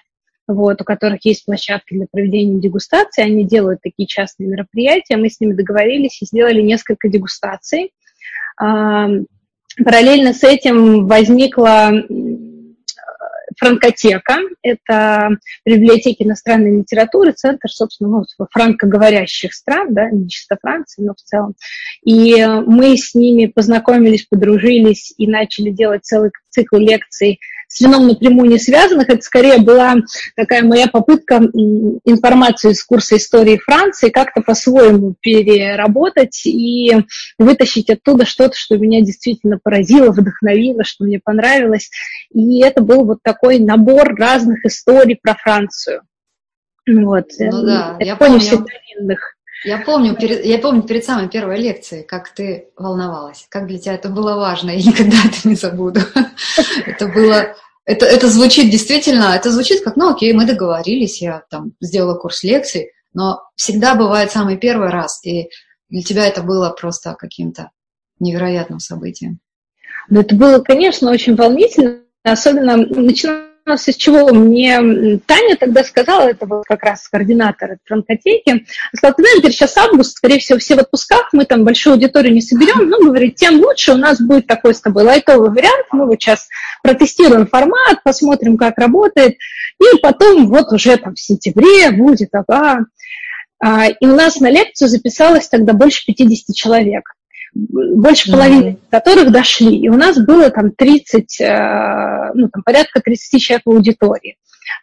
вот, 0.47 0.81
у 0.81 0.85
которых 0.85 1.25
есть 1.25 1.45
площадки 1.45 1.93
для 1.93 2.07
проведения 2.11 2.59
дегустации, 2.59 3.23
они 3.23 3.45
делают 3.45 3.81
такие 3.81 4.07
частные 4.07 4.47
мероприятия, 4.47 5.17
мы 5.17 5.29
с 5.29 5.39
ними 5.39 5.53
договорились 5.53 6.21
и 6.21 6.25
сделали 6.25 6.61
несколько 6.61 7.09
дегустаций. 7.09 7.91
Параллельно 8.57 10.33
с 10.33 10.43
этим 10.43 11.07
возникла 11.07 11.91
франкотека, 13.57 14.37
это 14.61 15.37
библиотеки 15.65 16.23
иностранной 16.23 16.79
литературы, 16.79 17.31
центр, 17.31 17.69
собственно, 17.69 18.09
ну, 18.09 18.47
франкоговорящих 18.51 19.53
стран, 19.53 19.93
да, 19.93 20.09
не 20.09 20.29
чисто 20.29 20.57
Франции, 20.61 21.03
но 21.03 21.13
в 21.13 21.21
целом. 21.21 21.55
И 22.03 22.45
мы 22.65 22.97
с 22.97 23.15
ними 23.15 23.45
познакомились, 23.47 24.25
подружились 24.25 25.13
и 25.17 25.27
начали 25.27 25.69
делать 25.69 26.03
целый 26.05 26.31
цикл 26.49 26.77
лекций 26.77 27.39
с 27.67 27.81
вином 27.81 28.07
напрямую 28.07 28.49
не 28.49 28.59
связанных. 28.59 29.09
Это 29.09 29.21
скорее 29.21 29.59
была 29.59 29.95
такая 30.35 30.63
моя 30.63 30.87
попытка 30.87 31.35
информацию 31.35 32.71
из 32.71 32.83
курса 32.83 33.17
истории 33.17 33.57
Франции 33.57 34.09
как-то 34.09 34.41
по-своему 34.41 35.15
переработать 35.19 36.45
и 36.45 36.91
вытащить 37.37 37.89
оттуда 37.89 38.25
что-то, 38.25 38.55
что 38.55 38.77
меня 38.77 39.01
действительно 39.01 39.59
поразило, 39.61 40.11
вдохновило, 40.11 40.83
что 40.83 41.03
мне 41.05 41.19
понравилось. 41.23 41.89
И 42.33 42.61
это 42.61 42.81
был 42.81 43.05
вот 43.05 43.19
такой 43.23 43.59
набор 43.59 44.15
разных 44.15 44.65
историй 44.65 45.19
про 45.21 45.35
Францию. 45.35 46.01
Вот. 46.87 47.25
Ну 47.39 47.63
да, 47.63 47.97
я 47.99 48.15
помню. 48.15 48.39
Я 49.65 49.79
помню, 49.79 50.15
перед, 50.15 50.45
я 50.45 50.59
помню 50.59 50.83
перед 50.83 51.03
самой 51.03 51.27
первой 51.27 51.57
лекцией, 51.57 52.03
как 52.03 52.29
ты 52.29 52.69
волновалась, 52.77 53.47
как 53.49 53.65
для 53.65 53.79
тебя 53.79 53.95
это 53.95 54.09
было 54.09 54.35
важно, 54.35 54.69
и 54.69 54.83
никогда 54.83 55.17
это 55.25 55.47
не 55.47 55.55
забуду. 55.55 56.01
Это 56.85 57.07
было, 57.07 57.55
это, 57.85 58.05
это 58.05 58.27
звучит 58.27 58.69
действительно, 58.69 59.35
это 59.35 59.51
звучит 59.51 59.83
как, 59.83 59.95
ну 59.95 60.11
окей, 60.11 60.33
мы 60.33 60.45
договорились, 60.45 61.21
я 61.21 61.43
там 61.49 61.73
сделала 61.81 62.15
курс 62.15 62.43
лекций, 62.43 62.91
но 63.13 63.41
всегда 63.55 63.95
бывает 63.95 64.31
самый 64.31 64.57
первый 64.57 64.89
раз, 64.89 65.19
и 65.25 65.49
для 65.89 66.03
тебя 66.03 66.27
это 66.27 66.43
было 66.43 66.69
просто 66.69 67.15
каким-то 67.15 67.71
невероятным 68.19 68.79
событием. 68.79 69.39
Ну, 70.09 70.21
это 70.21 70.35
было, 70.35 70.59
конечно, 70.59 71.11
очень 71.11 71.35
волнительно, 71.35 72.01
особенно 72.23 72.77
начиная 72.77 73.54
с 73.67 73.95
чего 73.95 74.31
мне 74.31 75.19
Таня 75.25 75.55
тогда 75.59 75.83
сказала, 75.83 76.29
это 76.29 76.45
был 76.45 76.63
как 76.67 76.83
раз 76.83 77.07
координатор 77.07 77.77
франкотеки, 77.85 78.65
сказала, 78.95 79.15
ты 79.15 79.23
знаешь, 79.23 79.37
говорит, 79.39 79.57
сейчас 79.57 79.77
август, 79.77 80.17
скорее 80.17 80.39
всего, 80.39 80.59
все 80.59 80.75
в 80.75 80.79
отпусках, 80.79 81.29
мы 81.33 81.45
там 81.45 81.65
большую 81.65 81.93
аудиторию 81.93 82.33
не 82.33 82.41
соберем, 82.41 82.89
ну, 82.89 83.05
говорит, 83.05 83.35
тем 83.35 83.59
лучше, 83.59 83.93
у 83.93 83.97
нас 83.97 84.21
будет 84.21 84.45
такой 84.45 84.75
с 84.75 84.81
тобой 84.81 85.03
лайтовый 85.03 85.49
вариант, 85.49 85.87
мы 85.91 86.05
вот 86.05 86.21
сейчас 86.21 86.47
протестируем 86.83 87.47
формат, 87.47 88.03
посмотрим, 88.03 88.57
как 88.57 88.77
работает, 88.77 89.35
и 89.79 89.97
потом 90.01 90.47
вот 90.47 90.71
уже 90.71 90.97
там 90.97 91.15
в 91.15 91.19
сентябре 91.19 91.91
будет, 91.91 92.29
ага. 92.33 92.85
А, 93.57 93.87
и 93.87 94.05
у 94.05 94.15
нас 94.15 94.39
на 94.41 94.49
лекцию 94.51 94.89
записалось 94.89 95.47
тогда 95.47 95.73
больше 95.73 96.05
50 96.05 96.55
человек 96.55 97.03
больше 97.55 98.31
половины 98.31 98.69
mm-hmm. 98.69 98.89
которых 98.91 99.31
дошли. 99.31 99.79
И 99.79 99.89
у 99.89 99.95
нас 99.95 100.17
было 100.17 100.49
там 100.49 100.71
30, 100.71 101.41
э, 101.41 102.31
ну, 102.33 102.49
там 102.49 102.63
порядка 102.63 102.99
30 102.99 103.41
человек 103.41 103.63
в 103.65 103.69
аудитории. 103.69 104.37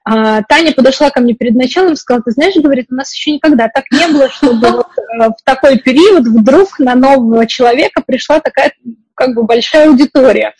А, 0.05 0.43
Таня 0.43 0.73
подошла 0.73 1.11
ко 1.11 1.21
мне 1.21 1.35
перед 1.35 1.55
началом 1.55 1.93
и 1.93 1.97
сказала, 1.97 2.23
ты 2.25 2.33
знаешь, 2.33 2.57
говорит, 2.57 2.87
у 2.91 2.95
нас 2.95 3.15
еще 3.15 3.33
никогда 3.33 3.69
так 3.69 3.85
не 3.93 4.07
было, 4.09 4.29
чтобы 4.31 4.71
вот 4.71 4.87
э, 4.97 5.29
в 5.29 5.37
такой 5.45 5.79
период 5.79 6.27
вдруг 6.27 6.79
на 6.79 6.95
нового 6.95 7.47
человека 7.47 8.03
пришла 8.05 8.41
такая 8.41 8.73
как 9.15 9.35
бы 9.35 9.45
большая 9.45 9.89
аудитория. 9.89 10.55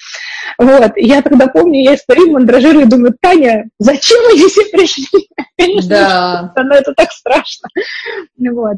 Вот. 0.59 0.93
И 0.97 1.07
я 1.07 1.23
тогда 1.23 1.49
помню, 1.49 1.83
я 1.83 1.97
стою, 1.97 2.33
мандражирую, 2.33 2.87
думаю, 2.87 3.17
Таня, 3.21 3.65
зачем 3.79 4.19
они 4.31 4.47
все 4.47 4.65
пришли? 4.67 5.07
Конечно, 5.59 6.53
да. 6.55 6.63
но 6.63 6.75
это 6.75 6.93
так 6.95 7.11
страшно. 7.11 7.69
Вот. 8.39 8.77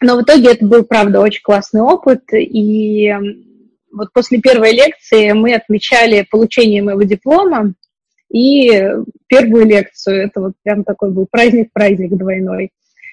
Но 0.00 0.16
в 0.16 0.22
итоге 0.22 0.52
это 0.52 0.64
был, 0.64 0.84
правда, 0.84 1.20
очень 1.20 1.42
классный 1.42 1.80
опыт, 1.80 2.22
и 2.32 3.14
вот 3.92 4.12
после 4.12 4.40
первой 4.40 4.72
лекции 4.72 5.32
мы 5.32 5.54
отмечали 5.54 6.26
получение 6.30 6.82
моего 6.82 7.02
диплома 7.02 7.72
и 8.30 8.88
первую 9.26 9.66
лекцию. 9.66 10.26
Это 10.26 10.40
вот 10.40 10.52
прям 10.62 10.84
такой 10.84 11.10
был 11.10 11.26
праздник-праздник 11.30 12.10
двойной. 12.10 12.70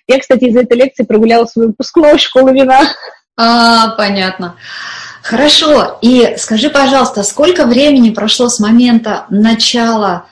Я, 0.08 0.20
кстати, 0.20 0.46
из 0.46 0.56
этой 0.56 0.78
лекции 0.78 1.04
прогуляла 1.04 1.46
свою 1.46 1.70
выпускную 1.70 2.20
школу 2.20 2.52
вина. 2.52 2.82
А, 3.38 3.96
понятно. 3.96 4.58
Хорошо. 5.22 5.98
И 6.02 6.36
скажи, 6.38 6.70
пожалуйста, 6.70 7.24
сколько 7.24 7.66
времени 7.66 8.10
прошло 8.10 8.50
с 8.50 8.60
момента 8.60 9.26
начала 9.30 10.26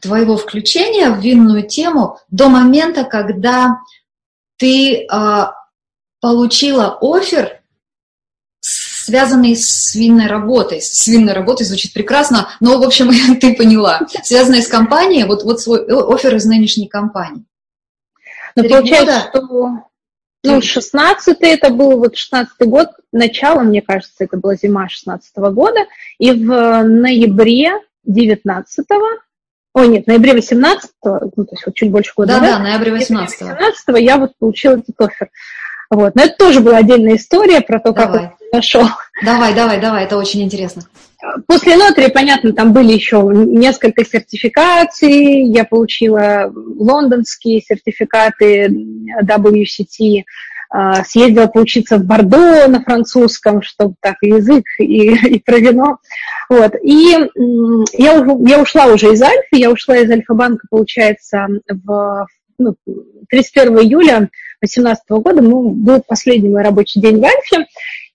твоего 0.00 0.36
включения 0.36 1.10
в 1.10 1.20
винную 1.20 1.66
тему 1.66 2.18
до 2.30 2.48
момента, 2.48 3.04
когда 3.04 3.78
ты 4.56 5.06
а, 5.10 5.54
получила 6.26 6.98
офер, 7.00 7.60
связанный 8.58 9.54
с 9.54 9.94
винной 9.94 10.26
работой. 10.26 10.82
С 10.82 11.06
винной 11.06 11.34
работой 11.34 11.64
звучит 11.64 11.92
прекрасно, 11.92 12.48
но, 12.58 12.80
в 12.80 12.82
общем, 12.82 13.12
ты 13.40 13.54
поняла. 13.54 14.00
Связанный 14.24 14.60
с 14.60 14.66
компанией, 14.66 15.22
вот, 15.22 15.44
вот 15.44 15.60
свой 15.60 15.86
офер 15.86 16.34
из 16.34 16.44
нынешней 16.46 16.88
компании. 16.88 17.44
Ну, 18.56 18.68
получается, 18.68 19.30
года... 19.34 19.44
что 19.44 19.68
ну, 20.42 20.60
16 20.60 21.36
это 21.42 21.70
был 21.70 21.96
вот 21.96 22.16
16 22.16 22.56
год, 22.62 22.88
начало, 23.12 23.60
мне 23.60 23.80
кажется, 23.80 24.24
это 24.24 24.36
была 24.36 24.56
зима 24.56 24.88
16 24.88 25.30
-го 25.36 25.52
года, 25.52 25.86
и 26.18 26.32
в 26.32 26.82
ноябре 26.82 27.74
19 28.02 28.84
-го, 28.90 29.18
ой, 29.74 29.88
нет, 29.88 30.08
ноябре 30.08 30.32
18 30.32 30.90
ну, 31.04 31.20
то 31.44 31.48
есть 31.52 31.66
вот 31.66 31.74
чуть 31.76 31.92
больше 31.92 32.12
года. 32.16 32.40
Да, 32.40 32.40
да, 32.40 32.58
ноябре 32.58 32.90
18 32.90 33.42
-го. 33.42 33.54
18 33.54 34.02
я 34.02 34.16
вот 34.16 34.32
получила 34.40 34.72
этот 34.72 35.00
офер. 35.00 35.30
Вот. 35.90 36.14
Но 36.14 36.22
это 36.22 36.36
тоже 36.36 36.60
была 36.60 36.78
отдельная 36.78 37.16
история 37.16 37.60
про 37.60 37.80
то, 37.80 37.92
давай. 37.92 38.06
как 38.06 38.22
он 38.22 38.30
нашел. 38.52 38.86
Давай, 39.24 39.54
давай, 39.54 39.80
давай, 39.80 40.04
это 40.04 40.16
очень 40.16 40.42
интересно. 40.42 40.82
После 41.46 41.76
нотари, 41.76 42.10
понятно, 42.10 42.52
там 42.52 42.72
были 42.72 42.92
еще 42.92 43.22
несколько 43.32 44.04
сертификаций. 44.04 45.44
Я 45.44 45.64
получила 45.64 46.52
лондонские 46.54 47.60
сертификаты 47.60 48.70
WCT, 49.22 50.24
а, 50.68 51.04
съездила 51.04 51.46
поучиться 51.46 51.96
в 51.96 52.04
Бордо 52.04 52.68
на 52.68 52.82
французском, 52.82 53.62
чтобы 53.62 53.94
так 54.00 54.16
язык, 54.20 54.64
и, 54.78 55.14
и 55.36 55.40
про 55.40 55.58
вино. 55.58 55.98
Вот. 56.48 56.74
И 56.82 57.16
я, 57.94 58.26
я 58.38 58.60
ушла 58.60 58.86
уже 58.86 59.12
из 59.12 59.22
Альфа, 59.22 59.56
я 59.56 59.70
ушла 59.70 59.96
из 59.96 60.10
Альфа-банка, 60.10 60.66
получается, 60.70 61.46
в 61.68 62.26
ну, 62.58 62.74
31 63.28 63.78
июля 63.78 64.30
2018 64.60 65.04
года 65.08 65.42
ну, 65.42 65.70
был 65.70 66.02
последний 66.06 66.48
мой 66.48 66.62
рабочий 66.62 67.00
день 67.00 67.20
в 67.20 67.24
Альфе, 67.24 67.66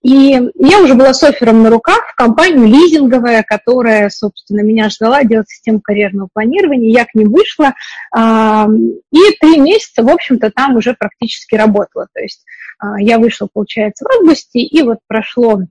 и 0.04 0.40
я 0.56 0.82
уже 0.82 0.96
была 0.96 1.14
с 1.14 1.22
оффером 1.24 1.62
на 1.62 1.70
руках 1.70 2.08
в 2.12 2.16
компанию 2.16 2.66
лизинговая, 2.66 3.44
которая, 3.44 4.10
собственно, 4.10 4.62
меня 4.62 4.90
ждала 4.90 5.24
делать 5.24 5.48
систему 5.48 5.80
карьерного 5.80 6.28
планирования. 6.34 6.92
Я 6.92 7.06
к 7.06 7.14
ним 7.14 7.32
вышла, 7.32 7.74
и 8.16 9.38
три 9.40 9.60
месяца, 9.60 10.02
в 10.02 10.10
общем-то, 10.10 10.50
там 10.50 10.76
уже 10.76 10.96
практически 10.96 11.54
работала. 11.54 12.08
То 12.14 12.22
есть 12.22 12.44
а, 12.80 13.00
я 13.00 13.20
вышла, 13.20 13.48
получается, 13.52 14.06
в 14.06 14.20
августе, 14.20 14.60
и 14.60 14.82
вот 14.82 14.98
прошло 15.08 15.62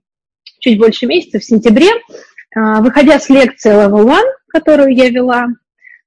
чуть 0.59 0.79
больше 0.79 1.07
месяца, 1.07 1.39
в 1.39 1.43
сентябре, 1.43 1.89
а, 2.55 2.81
выходя 2.81 3.19
с 3.19 3.29
лекции 3.29 3.71
Level 3.71 4.05
One, 4.05 4.31
которую 4.47 4.95
я 4.95 5.09
вела, 5.09 5.47
а, 5.47 5.47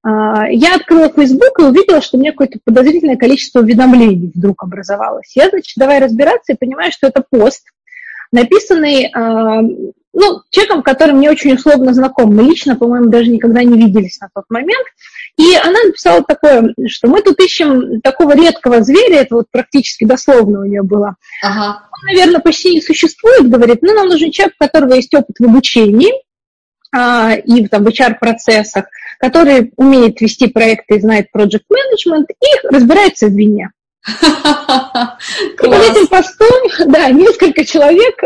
я 0.04 0.75
открыла 0.75 1.08
Facebook 1.08 1.58
и 1.58 1.62
увидела, 1.62 2.02
что 2.02 2.16
у 2.16 2.20
меня 2.20 2.32
какое-то 2.32 2.58
подозрительное 2.62 3.16
количество 3.16 3.61
уведомлений 3.61 4.30
вдруг 4.34 4.62
образовалось. 4.62 5.34
Я, 5.34 5.49
значит, 5.49 5.75
давай 5.76 5.99
разбираться 5.99 6.52
и 6.52 6.56
понимаю, 6.56 6.92
что 6.92 7.06
это 7.06 7.25
пост, 7.28 7.64
написанный 8.30 9.11
а, 9.14 9.62
ну, 10.14 10.42
человеком, 10.50 10.82
который 10.82 11.12
мне 11.12 11.30
очень 11.30 11.54
условно 11.54 11.92
знаком. 11.92 12.34
Мы 12.34 12.44
лично, 12.44 12.76
по-моему, 12.76 13.08
даже 13.08 13.30
никогда 13.30 13.62
не 13.62 13.76
виделись 13.76 14.20
на 14.20 14.28
тот 14.34 14.44
момент. 14.49 14.87
И 15.37 15.54
она 15.56 15.78
написала 15.84 16.23
такое, 16.23 16.73
что 16.87 17.08
мы 17.08 17.20
тут 17.20 17.40
ищем 17.40 18.00
такого 18.00 18.37
редкого 18.37 18.82
зверя, 18.82 19.23
это 19.23 19.34
вот 19.34 19.46
практически 19.50 20.04
дословно 20.04 20.61
у 20.61 20.64
нее 20.64 20.82
было. 20.82 21.16
Ага. 21.42 21.82
Он, 21.90 22.06
наверное, 22.06 22.40
почти 22.40 22.75
не 22.75 22.80
существует, 22.80 23.50
говорит, 23.50 23.82
но 23.82 23.92
нам 23.92 24.06
нужен 24.06 24.30
человек, 24.30 24.54
у 24.61 24.64
которого 24.64 24.94
есть 24.94 25.12
опыт 25.14 25.37
в 25.38 25.44
обучении 25.44 26.12
а, 26.94 27.34
и 27.34 27.66
там, 27.66 27.84
в 27.84 27.88
HR-процессах, 27.88 28.84
который 29.25 29.73
умеет 29.76 30.21
вести 30.21 30.49
проекты 30.49 30.97
и 30.97 31.00
знает 31.00 31.28
project 31.35 31.64
management 31.73 32.26
и 32.28 32.66
разбирается 32.69 33.28
в 33.28 33.33
вине. 33.33 33.71
И 34.12 35.66
под 35.66 35.73
этим 35.73 36.07
постом, 36.09 36.62
да, 36.93 37.09
несколько 37.09 37.64
человек, 37.64 38.16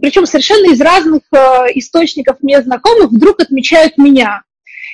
причем 0.00 0.26
совершенно 0.26 0.72
из 0.72 0.80
разных 0.80 1.22
э, 1.32 1.38
источников 1.74 2.38
мне 2.40 2.60
знакомых, 2.62 3.12
вдруг 3.12 3.38
отмечают 3.40 3.96
меня. 3.96 4.42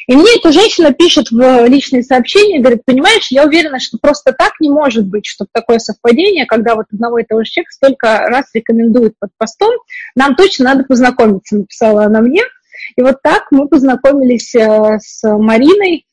И 0.09 0.15
мне 0.15 0.37
эта 0.37 0.53
женщина 0.53 0.93
пишет 0.93 1.31
в 1.31 1.67
личные 1.67 2.03
сообщения, 2.03 2.61
говорит, 2.61 2.85
понимаешь, 2.85 3.29
я 3.31 3.45
уверена, 3.45 3.81
что 3.81 3.97
просто 3.97 4.33
так 4.33 4.53
не 4.61 4.69
может 4.69 5.07
быть, 5.07 5.25
чтобы 5.25 5.49
такое 5.53 5.79
совпадение, 5.79 6.45
когда 6.45 6.75
вот 6.75 6.85
одного 6.93 7.19
и 7.19 7.25
того 7.25 7.45
же 7.45 7.51
человека 7.51 7.73
столько 7.73 8.19
раз 8.29 8.45
рекомендуют 8.53 9.15
под 9.19 9.31
постом, 9.39 9.73
нам 10.15 10.37
точно 10.37 10.67
надо 10.67 10.85
познакомиться, 10.85 11.57
написала 11.57 12.05
она 12.05 12.21
мне. 12.21 12.43
И 12.97 13.03
вот 13.03 13.23
так 13.23 13.45
мы 13.51 13.69
познакомились 13.69 14.55
э, 14.55 14.99
с 15.01 15.23
Мариной, 15.25 16.07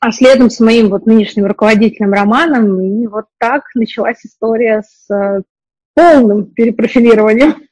а 0.00 0.12
следом 0.12 0.50
с 0.50 0.60
моим 0.60 0.90
вот 0.90 1.06
нынешним 1.06 1.46
руководителем 1.46 2.12
Романом, 2.12 2.80
и 2.80 3.06
вот 3.06 3.24
так 3.38 3.62
началась 3.74 4.24
история 4.24 4.82
с 4.82 5.10
э, 5.10 5.42
полным 5.94 6.46
перепрофилированием. 6.46 7.64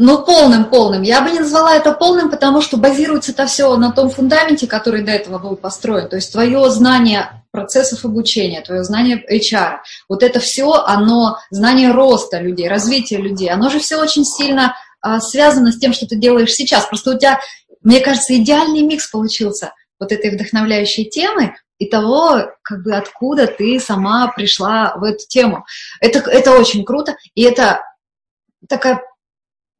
Ну, 0.00 0.24
полным, 0.24 0.66
полным. 0.66 1.02
Я 1.02 1.22
бы 1.22 1.32
не 1.32 1.40
назвала 1.40 1.74
это 1.74 1.92
полным, 1.92 2.30
потому 2.30 2.60
что 2.60 2.76
базируется 2.76 3.32
это 3.32 3.46
все 3.46 3.76
на 3.76 3.90
том 3.90 4.10
фундаменте, 4.10 4.68
который 4.68 5.02
до 5.02 5.10
этого 5.10 5.38
был 5.38 5.56
построен. 5.56 6.08
То 6.08 6.14
есть 6.14 6.30
твое 6.30 6.70
знание 6.70 7.42
процессов 7.50 8.04
обучения, 8.04 8.60
твое 8.60 8.84
знание 8.84 9.20
HR, 9.28 9.78
вот 10.08 10.22
это 10.22 10.38
все, 10.38 10.72
оно, 10.72 11.38
знание 11.50 11.90
роста 11.90 12.38
людей, 12.38 12.68
развития 12.68 13.16
людей, 13.16 13.50
оно 13.50 13.70
же 13.70 13.80
все 13.80 14.00
очень 14.00 14.24
сильно 14.24 14.76
связано 15.20 15.72
с 15.72 15.78
тем, 15.78 15.92
что 15.92 16.06
ты 16.06 16.16
делаешь 16.16 16.52
сейчас. 16.52 16.86
Просто 16.86 17.14
у 17.14 17.18
тебя, 17.18 17.40
мне 17.82 18.00
кажется, 18.00 18.36
идеальный 18.36 18.82
микс 18.82 19.08
получился 19.10 19.72
вот 19.98 20.12
этой 20.12 20.30
вдохновляющей 20.30 21.04
темы 21.04 21.54
и 21.78 21.86
того, 21.88 22.50
как 22.62 22.82
бы 22.82 22.94
откуда 22.94 23.46
ты 23.46 23.78
сама 23.80 24.28
пришла 24.28 24.94
в 24.96 25.04
эту 25.04 25.26
тему. 25.28 25.64
Это, 26.00 26.18
это 26.30 26.52
очень 26.52 26.84
круто, 26.84 27.16
и 27.34 27.42
это 27.42 27.82
такая 28.68 29.00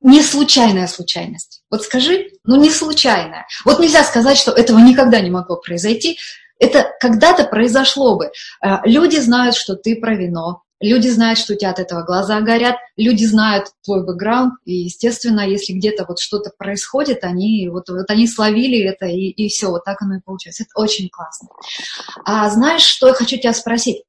не 0.01 0.23
случайная 0.23 0.87
случайность. 0.87 1.63
Вот 1.71 1.83
скажи, 1.83 2.29
ну 2.45 2.57
не 2.57 2.71
случайная. 2.71 3.47
Вот 3.65 3.81
нельзя 3.81 4.05
сказать, 4.05 4.39
что 4.39 4.53
этого 4.53 4.79
никогда 4.79 5.21
не 5.21 5.31
могло 5.31 5.57
произойти. 5.57 6.19
Это 6.61 6.93
когда-то 7.01 7.45
произошло 7.45 8.17
бы. 8.17 8.31
Э, 8.65 8.79
люди 8.85 9.17
знают, 9.17 9.57
что 9.57 9.75
ты 9.75 9.97
про 9.97 10.15
вино, 10.15 10.63
Люди 10.81 11.09
знают, 11.09 11.39
что 11.39 11.55
у 11.55 11.57
тебя 11.57 11.71
от 11.71 11.81
этого 11.81 12.05
глаза 12.05 12.41
горят, 12.41 12.77
люди 12.97 13.25
знают 13.25 13.67
твой 13.85 14.05
бэкграунд, 14.05 14.55
и, 14.65 14.75
естественно, 14.85 15.41
если 15.41 15.73
где-то 15.73 16.05
вот 16.07 16.21
что-то 16.21 16.51
происходит, 16.57 17.25
они 17.25 17.69
вот, 17.69 17.89
вот 17.89 18.09
они 18.09 18.29
словили 18.29 18.85
это, 18.85 19.07
и, 19.07 19.29
и 19.31 19.49
все, 19.49 19.69
вот 19.71 19.85
так 19.85 20.01
оно 20.03 20.17
и 20.17 20.21
получилось. 20.21 20.61
Это 20.61 20.71
очень 20.77 21.09
классно. 21.09 21.49
А 22.25 22.49
знаешь, 22.51 22.83
что 22.83 23.09
я 23.09 23.15
хочу 23.15 23.37
тебя 23.37 23.53
спросить? 23.53 24.05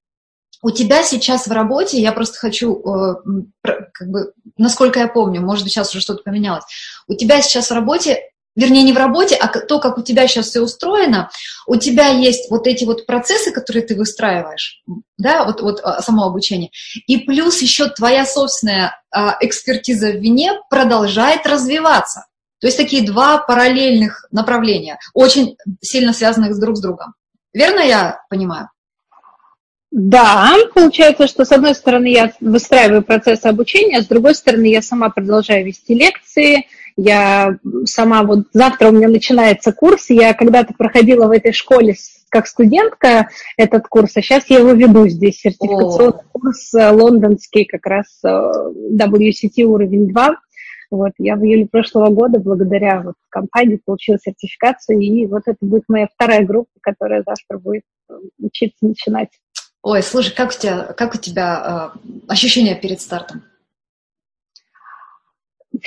У 0.61 0.71
тебя 0.71 1.03
сейчас 1.03 1.47
в 1.47 1.51
работе, 1.51 2.01
я 2.01 2.11
просто 2.11 2.37
хочу, 2.37 2.79
э, 2.79 3.15
как 3.63 4.09
бы, 4.09 4.33
насколько 4.57 4.99
я 4.99 5.07
помню, 5.07 5.41
может 5.41 5.63
быть, 5.63 5.71
сейчас 5.71 5.89
уже 5.91 6.01
что-то 6.01 6.21
поменялось, 6.23 6.65
у 7.07 7.15
тебя 7.15 7.41
сейчас 7.41 7.69
в 7.69 7.73
работе 7.73 8.19
вернее, 8.55 8.83
не 8.83 8.93
в 8.93 8.97
работе, 8.97 9.35
а 9.35 9.47
то, 9.47 9.79
как 9.79 9.97
у 9.97 10.01
тебя 10.01 10.27
сейчас 10.27 10.47
все 10.47 10.61
устроено, 10.61 11.29
у 11.67 11.75
тебя 11.75 12.07
есть 12.07 12.49
вот 12.49 12.67
эти 12.67 12.85
вот 12.85 13.05
процессы, 13.05 13.51
которые 13.51 13.83
ты 13.83 13.95
выстраиваешь, 13.95 14.83
да, 15.17 15.45
вот, 15.45 15.61
вот 15.61 15.79
а, 15.83 16.01
само 16.01 16.25
обучение, 16.25 16.69
и 17.07 17.17
плюс 17.17 17.61
еще 17.61 17.89
твоя 17.89 18.25
собственная 18.25 19.01
а, 19.11 19.37
экспертиза 19.41 20.11
в 20.11 20.17
вине 20.17 20.59
продолжает 20.69 21.45
развиваться. 21.45 22.25
То 22.59 22.67
есть 22.67 22.77
такие 22.77 23.05
два 23.05 23.37
параллельных 23.37 24.27
направления, 24.31 24.99
очень 25.13 25.55
сильно 25.81 26.11
связанных 26.11 26.59
друг 26.59 26.75
с 26.75 26.81
другом. 26.81 27.13
Верно 27.53 27.79
я 27.79 28.21
понимаю? 28.29 28.69
Да, 29.91 30.53
получается, 30.75 31.27
что 31.27 31.45
с 31.45 31.51
одной 31.51 31.73
стороны 31.73 32.07
я 32.07 32.31
выстраиваю 32.41 33.01
процесс 33.01 33.43
обучения, 33.45 33.97
а 33.97 34.01
с 34.03 34.07
другой 34.07 34.35
стороны 34.35 34.65
я 34.65 34.81
сама 34.81 35.09
продолжаю 35.09 35.65
вести 35.65 35.95
лекции, 35.95 36.67
я 37.01 37.57
сама 37.85 38.23
вот 38.23 38.47
завтра 38.51 38.89
у 38.89 38.91
меня 38.91 39.07
начинается 39.07 39.71
курс, 39.71 40.09
я 40.09 40.33
когда-то 40.33 40.73
проходила 40.73 41.27
в 41.27 41.31
этой 41.31 41.53
школе 41.53 41.95
как 42.29 42.45
студентка 42.45 43.29
этот 43.57 43.87
курс, 43.87 44.15
а 44.15 44.21
сейчас 44.21 44.49
я 44.49 44.59
его 44.59 44.71
веду 44.73 45.07
здесь, 45.07 45.39
сертификационный 45.39 46.19
О. 46.19 46.23
курс 46.31 46.73
э, 46.73 46.91
лондонский, 46.91 47.65
как 47.65 47.85
раз 47.85 48.05
э, 48.23 48.29
WCT 48.29 49.63
уровень 49.63 50.09
2. 50.09 50.35
Вот, 50.91 51.11
я 51.19 51.35
в 51.35 51.43
июле 51.43 51.67
прошлого 51.67 52.09
года 52.09 52.39
благодаря 52.39 53.01
вот 53.01 53.15
компании 53.29 53.79
получила 53.83 54.17
сертификацию, 54.19 54.99
и 54.99 55.25
вот 55.25 55.43
это 55.45 55.57
будет 55.61 55.83
моя 55.87 56.07
вторая 56.13 56.45
группа, 56.45 56.71
которая 56.81 57.23
завтра 57.25 57.57
будет 57.57 57.83
э, 58.09 58.13
учиться 58.39 58.85
начинать. 58.85 59.29
Ой, 59.81 60.03
слушай, 60.03 60.35
как 60.35 60.49
у 60.49 60.53
тебя, 60.53 60.93
как 60.97 61.15
у 61.15 61.17
тебя 61.17 61.93
э, 61.95 61.99
ощущения 62.27 62.75
перед 62.75 62.99
стартом? 63.01 63.43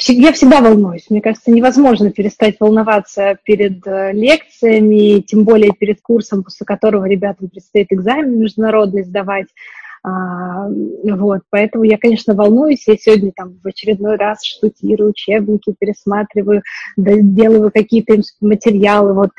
Я 0.08 0.32
всегда 0.32 0.60
волнуюсь. 0.60 1.10
Мне 1.10 1.20
кажется, 1.20 1.50
невозможно 1.50 2.10
перестать 2.10 2.56
волноваться 2.60 3.38
перед 3.44 3.86
э, 3.86 4.12
лекциями, 4.12 5.20
тем 5.20 5.44
более 5.44 5.72
перед 5.72 6.00
курсом, 6.00 6.44
после 6.44 6.64
которого 6.66 7.06
ребятам 7.06 7.48
предстоит 7.48 7.88
экзамен 7.90 8.38
международный 8.38 9.04
сдавать. 9.04 9.48
А, 10.04 10.68
вот, 10.68 11.42
поэтому 11.50 11.84
я, 11.84 11.96
конечно, 11.96 12.34
волнуюсь. 12.34 12.88
Я 12.88 12.96
сегодня 12.96 13.30
там 13.34 13.60
в 13.62 13.66
очередной 13.66 14.16
раз 14.16 14.44
штудирую 14.44 15.10
учебники, 15.10 15.74
пересматриваю, 15.78 16.62
делаю 16.96 17.70
какие-то 17.72 18.20
материалы. 18.40 19.12
Вот 19.14 19.30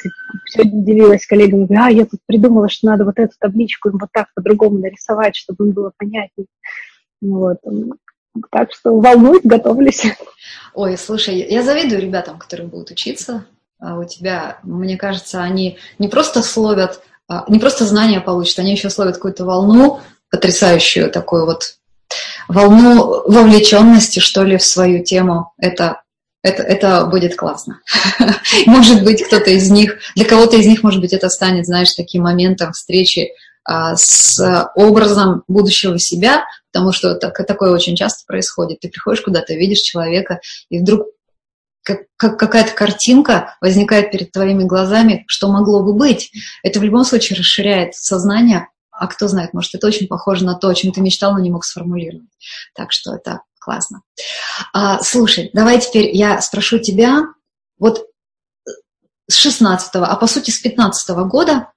сегодня 0.46 0.86
делилась 0.86 1.26
коллегами, 1.26 1.66
говорю, 1.66 1.84
а, 1.84 1.92
я 1.92 2.06
тут 2.06 2.22
придумала, 2.26 2.70
что 2.70 2.88
надо 2.88 3.04
вот 3.04 3.20
эту 3.20 3.34
табличку 3.39 3.89
им 3.89 3.98
вот 4.00 4.10
так 4.13 4.28
по-другому 4.36 4.78
нарисовать, 4.80 5.36
чтобы 5.36 5.68
им 5.68 5.74
было 5.74 5.92
понятнее. 5.98 6.48
Вот. 7.22 7.58
Так 8.52 8.74
что 8.74 9.00
волнуюсь, 9.00 9.43
готовлюсь. 9.43 10.04
Ой, 10.74 10.98
слушай, 10.98 11.36
я 11.50 11.62
завидую 11.63 12.02
ребятам, 12.02 12.39
которые 12.39 12.67
будут 12.67 12.91
учиться. 12.91 13.46
А 13.80 13.98
у 13.98 14.06
тебя, 14.06 14.60
мне 14.63 14.98
кажется, 14.98 15.41
они 15.41 15.78
не 16.00 16.08
просто 16.08 16.41
словят, 16.41 17.02
а, 17.28 17.46
не 17.48 17.60
просто 17.60 17.86
знания 17.86 18.22
получат, 18.22 18.60
они 18.60 18.72
еще 18.72 18.89
словят 18.89 19.15
какую-то 19.15 19.46
волну, 19.46 20.00
потрясающую 20.32 21.12
такую 21.12 21.46
вот 21.46 21.76
волну 22.48 23.24
вовлеченности, 23.28 24.19
что 24.19 24.43
ли, 24.43 24.58
в 24.58 24.63
свою 24.63 25.04
тему. 25.04 25.54
Это, 25.58 26.02
это, 26.41 26.63
это 26.63 27.06
будет 27.06 27.36
классно. 27.36 27.82
Может 28.65 29.04
быть, 29.04 29.24
кто-то 29.24 29.52
из 29.52 29.69
них, 29.69 30.00
для 30.15 30.26
кого-то 30.26 30.56
из 30.58 30.65
них, 30.65 30.84
может 30.84 31.02
быть, 31.02 31.13
это 31.13 31.30
станет, 31.30 31.65
знаешь, 31.65 31.93
таким 31.93 32.24
моментом 32.24 32.72
встречи 32.74 33.32
с 33.67 34.71
образом 34.76 35.43
будущего 35.47 35.97
себя, 35.97 36.45
потому 36.71 36.91
что 36.91 37.15
так, 37.15 37.36
такое 37.45 37.71
очень 37.71 37.95
часто 37.95 38.23
происходит. 38.28 38.82
Ты 38.82 38.89
приходишь 38.89 39.21
куда-то, 39.21 39.54
видишь 39.54 39.80
человека, 39.80 40.41
и 40.69 40.80
вдруг 40.80 41.08
как, 41.84 41.99
как 42.17 42.39
какая-то 42.39 42.73
картинка 42.73 43.56
возникает 43.62 44.12
перед 44.12 44.32
твоими 44.32 44.63
глазами, 44.63 45.26
что 45.28 45.49
могло 45.49 45.84
бы 45.84 45.93
быть. 45.93 46.32
Это 46.63 46.80
в 46.80 46.84
любом 46.84 47.04
случае 47.04 47.38
расширяет 47.38 47.93
сознание, 47.95 48.69
а 48.91 49.08
кто 49.08 49.28
знает, 49.28 49.54
может, 49.54 49.76
это 49.76 49.88
очень 49.88 50.08
похоже 50.08 50.45
на 50.45 50.56
то, 50.56 50.69
о 50.69 50.76
чем 50.76 50.91
ты 50.91 51.02
мечтал, 51.02 51.34
но 51.34 51.39
не 51.39 51.52
мог 51.52 51.65
сформулировать. 51.65 52.30
Так 52.73 52.91
что 52.91 53.13
это 53.13 53.41
классно. 53.60 54.02
А, 54.73 55.02
слушай, 55.02 55.49
давай 55.54 55.80
теперь 55.80 56.15
я 56.15 56.41
спрошу 56.41 56.80
тебя, 56.80 57.23
вот 57.80 58.06
с 59.30 59.36
16 59.36 59.89
а 59.95 60.15
по 60.15 60.28
сути 60.28 60.52
с 60.52 60.60
15 60.60 61.10
года 61.28 61.54
а, 61.54 61.73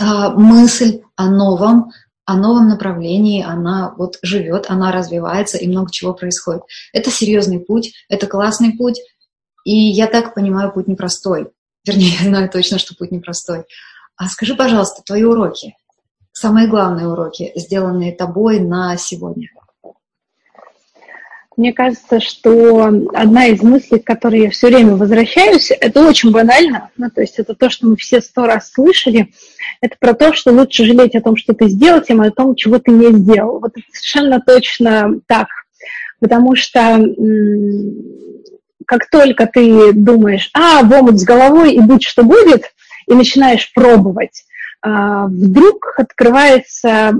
мысль 0.00 1.02
о 1.16 1.30
новом, 1.30 1.90
о 2.24 2.36
новом 2.36 2.68
направлении, 2.68 3.42
она 3.42 3.94
вот 3.96 4.18
живет, 4.22 4.66
она 4.68 4.92
развивается, 4.92 5.58
и 5.58 5.66
много 5.66 5.90
чего 5.90 6.14
происходит. 6.14 6.62
Это 6.92 7.10
серьезный 7.10 7.60
путь, 7.60 7.94
это 8.08 8.26
классный 8.26 8.72
путь, 8.72 9.00
и 9.64 9.74
я 9.74 10.06
так 10.06 10.34
понимаю, 10.34 10.72
путь 10.72 10.88
непростой. 10.88 11.50
Вернее, 11.86 12.16
я 12.20 12.28
знаю 12.28 12.50
точно, 12.50 12.78
что 12.78 12.94
путь 12.94 13.12
непростой. 13.12 13.64
А 14.16 14.28
скажи, 14.28 14.54
пожалуйста, 14.54 15.02
твои 15.04 15.22
уроки, 15.22 15.76
самые 16.32 16.66
главные 16.66 17.08
уроки, 17.08 17.52
сделанные 17.54 18.14
тобой 18.14 18.60
на 18.60 18.96
сегодня– 18.96 19.48
мне 21.58 21.72
кажется, 21.72 22.20
что 22.20 22.84
одна 23.12 23.46
из 23.46 23.60
мыслей, 23.62 23.98
к 23.98 24.06
которой 24.06 24.42
я 24.42 24.50
все 24.50 24.68
время 24.68 24.94
возвращаюсь, 24.94 25.72
это 25.72 26.06
очень 26.06 26.30
банально, 26.30 26.90
ну, 26.96 27.10
то 27.10 27.20
есть 27.20 27.40
это 27.40 27.54
то, 27.54 27.68
что 27.68 27.88
мы 27.88 27.96
все 27.96 28.20
сто 28.20 28.46
раз 28.46 28.70
слышали, 28.70 29.32
это 29.80 29.96
про 29.98 30.14
то, 30.14 30.32
что 30.32 30.52
лучше 30.52 30.84
жалеть 30.84 31.16
о 31.16 31.20
том, 31.20 31.36
что 31.36 31.54
ты 31.54 31.68
сделал, 31.68 32.00
чем 32.02 32.20
о 32.20 32.30
том, 32.30 32.54
чего 32.54 32.78
ты 32.78 32.92
не 32.92 33.12
сделал. 33.12 33.58
Вот 33.58 33.72
это 33.74 33.84
совершенно 33.92 34.40
точно 34.40 35.20
так, 35.26 35.48
потому 36.20 36.54
что 36.54 37.04
как 38.86 39.10
только 39.10 39.46
ты 39.46 39.92
думаешь, 39.92 40.50
а, 40.54 40.84
в 40.84 40.92
омут 40.92 41.18
с 41.18 41.24
головой 41.24 41.74
и 41.74 41.80
будь 41.80 42.04
что 42.04 42.22
будет, 42.22 42.72
и 43.08 43.14
начинаешь 43.14 43.72
пробовать, 43.74 44.44
а, 44.80 45.26
вдруг 45.26 45.94
открывается 45.98 47.14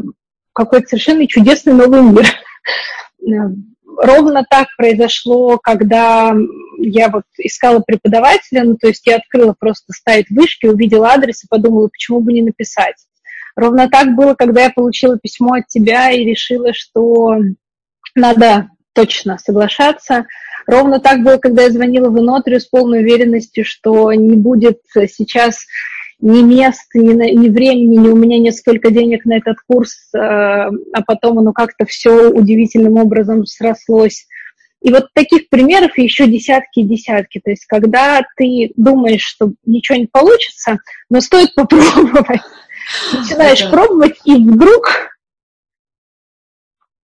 какой-то 0.52 0.90
совершенно 0.90 1.26
чудесный 1.26 1.72
новый 1.72 2.02
мир. 2.02 2.26
Ровно 4.00 4.44
так 4.48 4.68
произошло, 4.76 5.58
когда 5.58 6.32
я 6.78 7.08
вот 7.08 7.24
искала 7.36 7.80
преподавателя, 7.80 8.62
ну, 8.62 8.76
то 8.76 8.86
есть 8.86 9.04
я 9.06 9.16
открыла 9.16 9.56
просто 9.58 9.92
сайт 9.92 10.26
вышки, 10.30 10.66
увидела 10.66 11.08
адрес 11.08 11.42
и 11.42 11.48
подумала, 11.48 11.88
почему 11.88 12.20
бы 12.20 12.32
не 12.32 12.42
написать. 12.42 12.94
Ровно 13.56 13.88
так 13.88 14.14
было, 14.14 14.34
когда 14.34 14.62
я 14.62 14.70
получила 14.70 15.18
письмо 15.18 15.54
от 15.54 15.66
тебя 15.66 16.12
и 16.12 16.24
решила, 16.24 16.72
что 16.72 17.38
надо 18.14 18.68
точно 18.92 19.36
соглашаться. 19.36 20.26
Ровно 20.68 21.00
так 21.00 21.24
было, 21.24 21.38
когда 21.38 21.62
я 21.62 21.70
звонила 21.70 22.08
в 22.08 22.20
Инотрию 22.20 22.60
с 22.60 22.66
полной 22.66 23.00
уверенностью, 23.00 23.64
что 23.64 24.12
не 24.12 24.36
будет 24.36 24.78
сейчас 24.94 25.66
ни 26.20 26.42
мест, 26.42 26.88
ни, 26.94 27.12
ни 27.12 27.48
времени, 27.48 27.96
ни 27.96 28.08
у 28.08 28.16
меня 28.16 28.38
нет 28.38 28.54
столько 28.54 28.90
денег 28.90 29.24
на 29.24 29.36
этот 29.36 29.56
курс, 29.66 29.94
э, 30.14 30.18
а 30.18 31.02
потом 31.06 31.38
оно 31.38 31.52
как-то 31.52 31.86
все 31.86 32.30
удивительным 32.30 32.96
образом 32.96 33.46
срослось. 33.46 34.26
И 34.80 34.90
вот 34.90 35.08
таких 35.12 35.48
примеров 35.48 35.96
еще 35.98 36.26
десятки 36.26 36.80
и 36.80 36.84
десятки. 36.84 37.40
То 37.42 37.50
есть 37.50 37.66
когда 37.66 38.22
ты 38.36 38.72
думаешь, 38.76 39.22
что 39.22 39.52
ничего 39.64 39.98
не 39.98 40.06
получится, 40.06 40.78
но 41.10 41.20
стоит 41.20 41.54
попробовать, 41.54 42.40
начинаешь 43.12 43.60
Это... 43.60 43.70
пробовать, 43.70 44.18
и 44.24 44.34
вдруг 44.36 44.90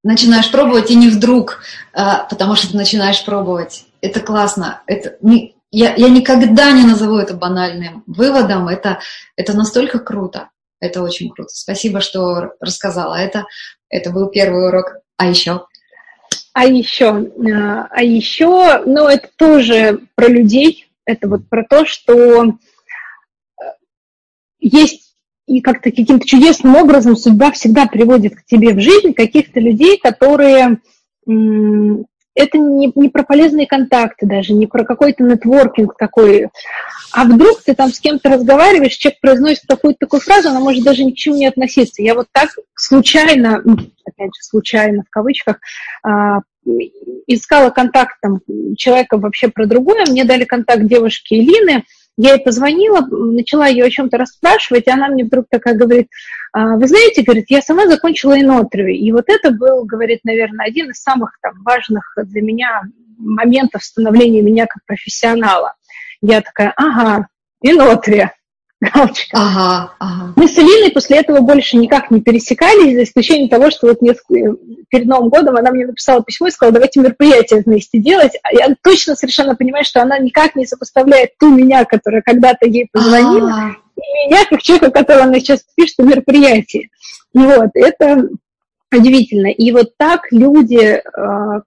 начинаешь 0.02 0.50
пробовать, 0.50 0.90
и 0.90 0.96
не 0.96 1.08
вдруг, 1.08 1.62
а, 1.92 2.24
потому 2.24 2.54
что 2.54 2.70
ты 2.70 2.76
начинаешь 2.76 3.24
пробовать. 3.24 3.86
Это 4.02 4.20
классно. 4.20 4.82
Это 4.86 5.16
я, 5.74 5.94
я 5.96 6.08
никогда 6.08 6.70
не 6.70 6.84
назову 6.84 7.16
это 7.16 7.34
банальным 7.34 8.04
выводом. 8.06 8.68
Это, 8.68 9.00
это 9.36 9.56
настолько 9.56 9.98
круто. 9.98 10.50
Это 10.80 11.02
очень 11.02 11.30
круто. 11.30 11.50
Спасибо, 11.52 12.00
что 12.00 12.52
рассказала. 12.60 13.16
Это, 13.16 13.46
это 13.88 14.10
был 14.10 14.28
первый 14.28 14.68
урок. 14.68 14.98
А 15.16 15.26
еще? 15.26 15.66
А 16.52 16.64
еще, 16.66 17.08
а, 17.08 17.88
а 17.90 18.02
еще, 18.02 18.82
ну, 18.86 19.08
это 19.08 19.28
тоже 19.36 20.02
про 20.14 20.28
людей. 20.28 20.86
Это 21.04 21.28
вот 21.28 21.48
про 21.48 21.64
то, 21.68 21.84
что 21.84 22.44
э, 22.44 22.52
есть 24.60 25.16
и 25.46 25.60
как-то 25.60 25.90
каким-то 25.90 26.26
чудесным 26.26 26.76
образом 26.76 27.16
судьба 27.16 27.50
всегда 27.50 27.86
приводит 27.86 28.36
к 28.36 28.44
тебе 28.44 28.72
в 28.72 28.80
жизнь 28.80 29.12
каких-то 29.12 29.58
людей, 29.58 29.98
которые 29.98 30.78
это 32.34 32.58
не, 32.58 32.92
не 32.94 33.08
про 33.08 33.22
полезные 33.22 33.66
контакты 33.66 34.26
даже, 34.26 34.52
не 34.52 34.66
про 34.66 34.84
какой-то 34.84 35.22
нетворкинг 35.22 35.96
такой, 35.96 36.48
а 37.12 37.24
вдруг 37.24 37.62
ты 37.62 37.74
там 37.74 37.92
с 37.92 38.00
кем-то 38.00 38.28
разговариваешь, 38.28 38.94
человек 38.94 39.20
произносит 39.20 39.64
какую-то 39.68 39.98
такую 40.00 40.20
фразу, 40.20 40.48
она 40.48 40.60
может 40.60 40.84
даже 40.84 41.04
ни 41.04 41.12
к 41.12 41.16
чему 41.16 41.36
не 41.36 41.46
относиться. 41.46 42.02
Я 42.02 42.14
вот 42.14 42.26
так 42.32 42.50
случайно, 42.74 43.58
опять 43.58 44.34
же, 44.34 44.42
случайно 44.42 45.02
в 45.06 45.10
кавычках, 45.10 45.60
а, 46.02 46.40
искала 47.26 47.70
контакт 47.70 48.16
там, 48.20 48.40
человека 48.76 49.18
вообще 49.18 49.48
про 49.48 49.66
другое, 49.66 50.04
мне 50.08 50.24
дали 50.24 50.44
контакт 50.44 50.84
девушки 50.84 51.34
Илины, 51.34 51.84
я 52.16 52.34
ей 52.34 52.40
позвонила, 52.40 53.00
начала 53.00 53.66
ее 53.66 53.84
о 53.84 53.90
чем-то 53.90 54.16
расспрашивать, 54.16 54.86
и 54.86 54.90
она 54.90 55.08
мне 55.08 55.24
вдруг 55.24 55.46
такая 55.50 55.74
говорит, 55.74 56.08
«А, 56.08 56.43
вы 56.54 56.86
знаете, 56.86 57.22
говорит, 57.22 57.46
я 57.48 57.60
сама 57.60 57.86
закончила 57.88 58.40
инотрию, 58.40 58.90
и 58.90 59.10
вот 59.12 59.24
это 59.28 59.50
был, 59.50 59.84
говорит, 59.84 60.20
наверное, 60.24 60.66
один 60.66 60.90
из 60.90 61.02
самых 61.02 61.36
там, 61.42 61.54
важных 61.64 62.14
для 62.16 62.42
меня 62.42 62.82
моментов 63.18 63.82
становления 63.82 64.42
меня 64.42 64.66
как 64.66 64.84
профессионала. 64.86 65.74
Я 66.20 66.40
такая, 66.40 66.72
ага, 66.76 67.28
инотрия, 67.60 68.34
галочка. 68.80 69.36
Ага, 69.36 69.94
ага. 69.98 70.32
Мы 70.36 70.48
с 70.48 70.56
Элиной 70.58 70.90
после 70.90 71.18
этого 71.18 71.40
больше 71.40 71.76
никак 71.76 72.10
не 72.10 72.20
пересекались, 72.20 72.94
за 72.94 73.02
исключением 73.02 73.48
того, 73.48 73.70
что 73.70 73.88
вот 73.88 74.00
несколько, 74.00 74.56
перед 74.88 75.06
Новым 75.06 75.30
годом 75.30 75.56
она 75.56 75.70
мне 75.70 75.86
написала 75.86 76.22
письмо 76.22 76.48
и 76.48 76.50
сказала, 76.50 76.74
давайте 76.74 77.00
мероприятие 77.00 77.62
вместе 77.62 77.98
делать. 77.98 78.32
А 78.42 78.54
я 78.54 78.74
точно 78.82 79.16
совершенно 79.16 79.56
понимаю, 79.56 79.84
что 79.84 80.02
она 80.02 80.18
никак 80.18 80.54
не 80.54 80.66
сопоставляет 80.66 81.36
ту 81.38 81.54
меня, 81.54 81.84
которая 81.84 82.22
когда-то 82.22 82.66
ей 82.66 82.88
позвонила, 82.92 83.50
А-а-а. 83.50 83.83
И 83.96 84.28
меня, 84.28 84.44
как 84.48 84.62
человека, 84.62 84.90
которого 84.90 85.24
она 85.24 85.38
сейчас 85.38 85.64
пишет. 85.74 85.98
И 87.32 87.38
вот, 87.38 87.70
это 87.74 88.28
удивительно. 88.92 89.48
И 89.48 89.72
вот 89.72 89.96
так 89.96 90.30
люди, 90.30 91.02
а, 91.16 91.62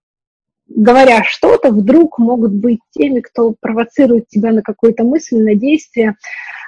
говоря 0.69 1.23
что-то, 1.23 1.71
вдруг 1.71 2.17
могут 2.19 2.53
быть 2.53 2.79
теми, 2.91 3.19
кто 3.19 3.53
провоцирует 3.59 4.27
тебя 4.27 4.51
на 4.51 4.61
какую-то 4.61 5.03
мысль, 5.03 5.37
на 5.37 5.55
действие. 5.55 6.15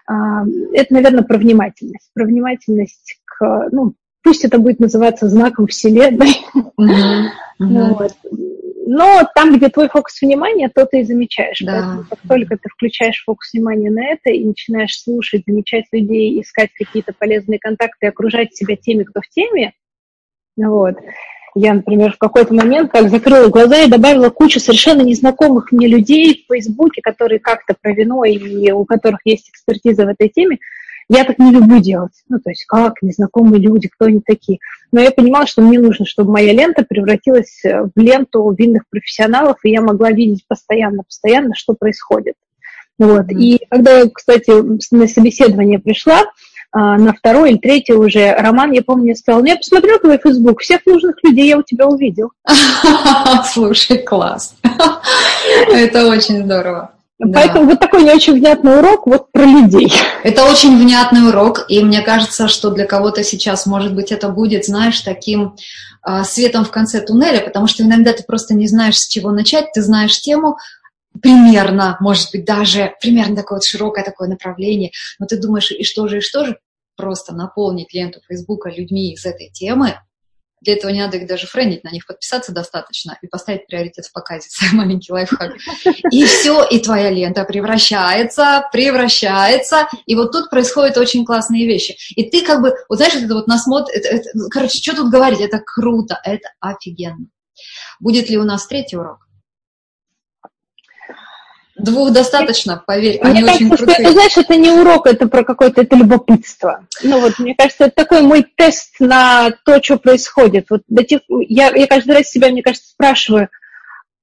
А, 0.08 0.43
это, 0.74 0.93
наверное, 0.93 1.24
про 1.24 1.38
внимательность. 1.38 2.10
Про 2.13 2.26
внимательность 2.26 3.19
к, 3.26 3.69
ну, 3.72 3.93
пусть 4.24 4.45
это 4.45 4.58
будет 4.58 4.80
называться 4.80 5.30
знаком 5.30 5.67
Вселенной. 5.67 6.41
Mm-hmm. 6.80 7.26
Mm-hmm. 7.62 7.93
Вот. 7.98 8.15
Но 8.91 9.21
там, 9.36 9.56
где 9.56 9.69
твой 9.69 9.88
фокус 9.88 10.19
внимания, 10.19 10.67
то 10.67 10.84
ты 10.84 11.02
и 11.02 11.04
замечаешь. 11.04 11.60
Да. 11.60 11.73
Поэтому 11.73 12.06
как 12.10 12.19
только 12.28 12.58
ты 12.58 12.69
включаешь 12.69 13.23
фокус 13.23 13.54
внимания 13.54 13.91
на 13.91 14.04
это 14.04 14.32
и 14.32 14.43
начинаешь 14.43 14.99
слушать, 14.99 15.43
замечать 15.45 15.86
людей, 15.91 16.41
искать 16.41 16.71
какие-то 16.73 17.13
полезные 17.13 17.60
контакты, 17.60 18.08
окружать 18.08 18.56
себя 18.56 18.75
теми, 18.75 19.04
кто 19.04 19.21
в 19.21 19.30
теме, 19.30 19.73
вот, 20.58 20.95
я, 21.54 21.75
например, 21.75 22.13
в 22.13 22.17
какой-то 22.17 22.52
момент 22.56 22.91
как 22.91 23.12
закрыла 23.12 23.49
глаза 23.49 23.84
и 23.84 23.89
добавила 23.89 24.32
кучу 24.32 24.60
совершенно 24.60 25.04
незнакомых 25.04 25.71
мне 25.71 25.86
людей 25.86 26.43
в 26.43 26.52
Фейсбуке, 26.52 27.02
которые 27.04 27.38
как-то 27.38 27.75
про 27.80 27.93
вино 27.93 28.23
и 28.23 28.71
у 28.71 28.86
которых 28.86 29.19
есть 29.23 29.52
экспертиза 29.52 30.06
в 30.06 30.10
этой 30.10 30.30
теме. 30.30 30.58
Я 31.10 31.24
так 31.24 31.39
не 31.39 31.52
люблю 31.52 31.80
делать. 31.80 32.13
Ну, 32.30 32.39
то 32.39 32.52
есть 32.52 32.65
как 32.65 33.02
незнакомые 33.02 33.62
люди, 33.62 33.88
кто 33.88 34.06
они 34.06 34.22
такие. 34.24 34.60
Но 34.91 35.02
я 35.02 35.12
понимала, 35.12 35.48
что 35.48 35.62
мне 35.62 35.80
нужно, 35.80 36.06
чтобы 36.06 36.32
моя 36.32 36.54
лента 36.54 36.86
превратилась 36.88 37.62
в 37.63 38.00
ленту 38.00 38.50
винных 38.58 38.84
профессионалов, 38.89 39.58
и 39.63 39.72
я 39.72 39.82
могла 39.82 40.12
видеть 40.12 40.45
постоянно, 40.48 41.04
постоянно, 41.04 41.56
что 41.56 41.74
происходит. 41.74 42.36
Вот. 43.00 43.26
Mm-hmm. 43.32 43.39
И 43.39 43.65
когда 43.69 44.00
я, 44.00 44.10
кстати, 44.10 44.52
на 44.93 45.08
собеседование 45.08 45.80
пришла, 45.80 46.26
а, 46.72 46.98
на 46.98 47.13
второй 47.13 47.52
или 47.52 47.58
третий 47.58 47.93
уже 47.93 48.34
роман, 48.34 48.72
я 48.72 48.84
помню, 48.84 49.15
сказал, 49.15 49.41
ну, 49.41 49.48
я 49.48 49.56
посмотрел 49.56 50.00
твой 50.00 50.19
Facebook, 50.19 50.62
всех 50.62 50.86
нужных 50.86 51.15
людей 51.24 51.48
я 51.48 51.58
у 51.58 51.63
тебя 51.63 51.88
увидел. 51.88 52.32
Слушай, 53.52 54.04
класс. 54.04 54.56
Это 55.72 56.08
очень 56.08 56.43
здорово. 56.43 56.91
Поэтому 57.19 57.65
да. 57.65 57.71
вот 57.71 57.79
такой 57.79 58.03
не 58.03 58.12
очень 58.12 58.34
внятный 58.34 58.79
урок 58.79 59.05
вот 59.05 59.32
про 59.34 59.43
людей. 59.43 59.91
Это 60.23 60.45
очень 60.45 60.79
внятный 60.82 61.27
урок, 61.27 61.65
и 61.67 61.84
мне 61.84 62.01
кажется, 62.01 62.47
что 62.47 62.69
для 62.69 62.86
кого-то 62.86 63.23
сейчас, 63.23 63.65
может 63.65 63.93
быть, 63.93 64.13
это 64.13 64.29
будет, 64.29 64.65
знаешь, 64.65 65.01
таким 65.01 65.55
э, 66.08 66.23
светом 66.23 66.63
в 66.63 66.71
конце 66.71 67.01
туннеля, 67.01 67.41
потому 67.41 67.67
что 67.67 67.84
иногда 67.84 68.13
ты 68.13 68.23
просто 68.23 68.53
не 68.53 68.67
знаешь, 68.67 68.97
с 68.97 69.08
чего 69.08 69.32
начать, 69.32 69.73
ты 69.73 69.82
знаешь 69.82 70.19
тему, 70.21 70.58
примерно, 71.21 71.97
может 71.99 72.32
быть, 72.32 72.45
даже 72.45 72.93
примерно 73.01 73.36
такое 73.36 73.58
вот 73.58 73.65
широкое 73.65 74.05
такое 74.05 74.29
направление, 74.29 74.91
но 75.19 75.25
ты 75.25 75.38
думаешь, 75.38 75.71
и 75.71 75.84
что 75.84 76.08
же, 76.08 76.19
и 76.19 76.21
что 76.21 76.45
же, 76.45 76.58
просто 76.95 77.34
наполнить 77.34 77.93
ленту 77.93 78.19
Фейсбука 78.27 78.69
людьми 78.69 79.13
из 79.13 79.25
этой 79.25 79.49
темы, 79.49 79.95
для 80.62 80.74
этого 80.74 80.91
не 80.91 81.02
надо 81.02 81.17
их 81.17 81.28
даже 81.28 81.48
френдить, 81.48 81.84
на 81.84 81.91
них 81.91 82.06
подписаться 82.06 82.52
достаточно 82.52 83.17
и 83.22 83.28
поставить 83.28 83.67
приоритет 83.67 84.06
в 84.06 84.12
показе, 84.12 84.50
маленький 84.74 85.12
лайфхак. 85.12 85.54
И 86.12 86.26
все, 86.26 86.63
и 86.63 86.80
твоя 86.80 87.10
лента 87.10 87.43
превращается, 87.45 88.67
превращается, 88.72 89.88
и 90.06 90.15
вот 90.15 90.32
тут 90.32 90.50
происходят 90.50 90.98
очень 90.98 91.26
классные 91.26 91.65
вещи. 91.65 91.95
И 92.15 92.30
ты 92.30 92.45
как 92.45 92.62
бы, 92.62 92.74
вот 92.89 92.98
знаешь, 92.98 93.15
это 93.15 93.34
вот 93.34 93.48
насмотр, 93.48 93.91
это, 93.93 94.08
это, 94.08 94.30
короче, 94.52 94.82
что 94.82 94.95
тут 94.95 95.12
говорить, 95.12 95.39
это 95.39 95.60
круто, 95.60 96.19
это 96.24 96.50
офигенно. 96.60 97.28
Будет 98.00 98.30
ли 98.30 98.38
у 98.38 98.43
нас 98.43 98.67
третий 98.67 98.98
урок? 98.98 99.29
Двух 101.80 102.12
достаточно, 102.12 102.84
поверь, 102.86 103.20
мне 103.22 103.32
они 103.32 103.42
кажется, 103.42 103.65
очень 103.65 103.78
крутые. 103.78 104.00
Что 104.00 104.12
знаешь, 104.12 104.38
это 104.38 104.56
не 104.56 104.70
урок, 104.70 105.08
это 105.08 105.28
про 105.28 105.44
какое-то 105.44 105.82
это 105.82 105.96
любопытство. 105.96 106.86
Ну 107.04 107.20
вот, 107.22 107.39
мне 107.39 107.56
кажется, 107.56 107.86
это 107.86 107.96
такой 107.96 108.22
мой 108.22 108.46
тест 108.56 108.96
на 109.00 109.52
то, 109.65 109.82
что 109.82 109.98
происходит. 109.98 110.68
Вот 110.70 110.82
до 110.88 111.04
тех, 111.04 111.22
я, 111.30 111.70
я 111.76 111.88
каждый 111.88 112.15
раз 112.15 112.28
себя, 112.28 112.50
мне 112.50 112.62
кажется, 112.62 112.89
спрашиваю, 112.89 113.50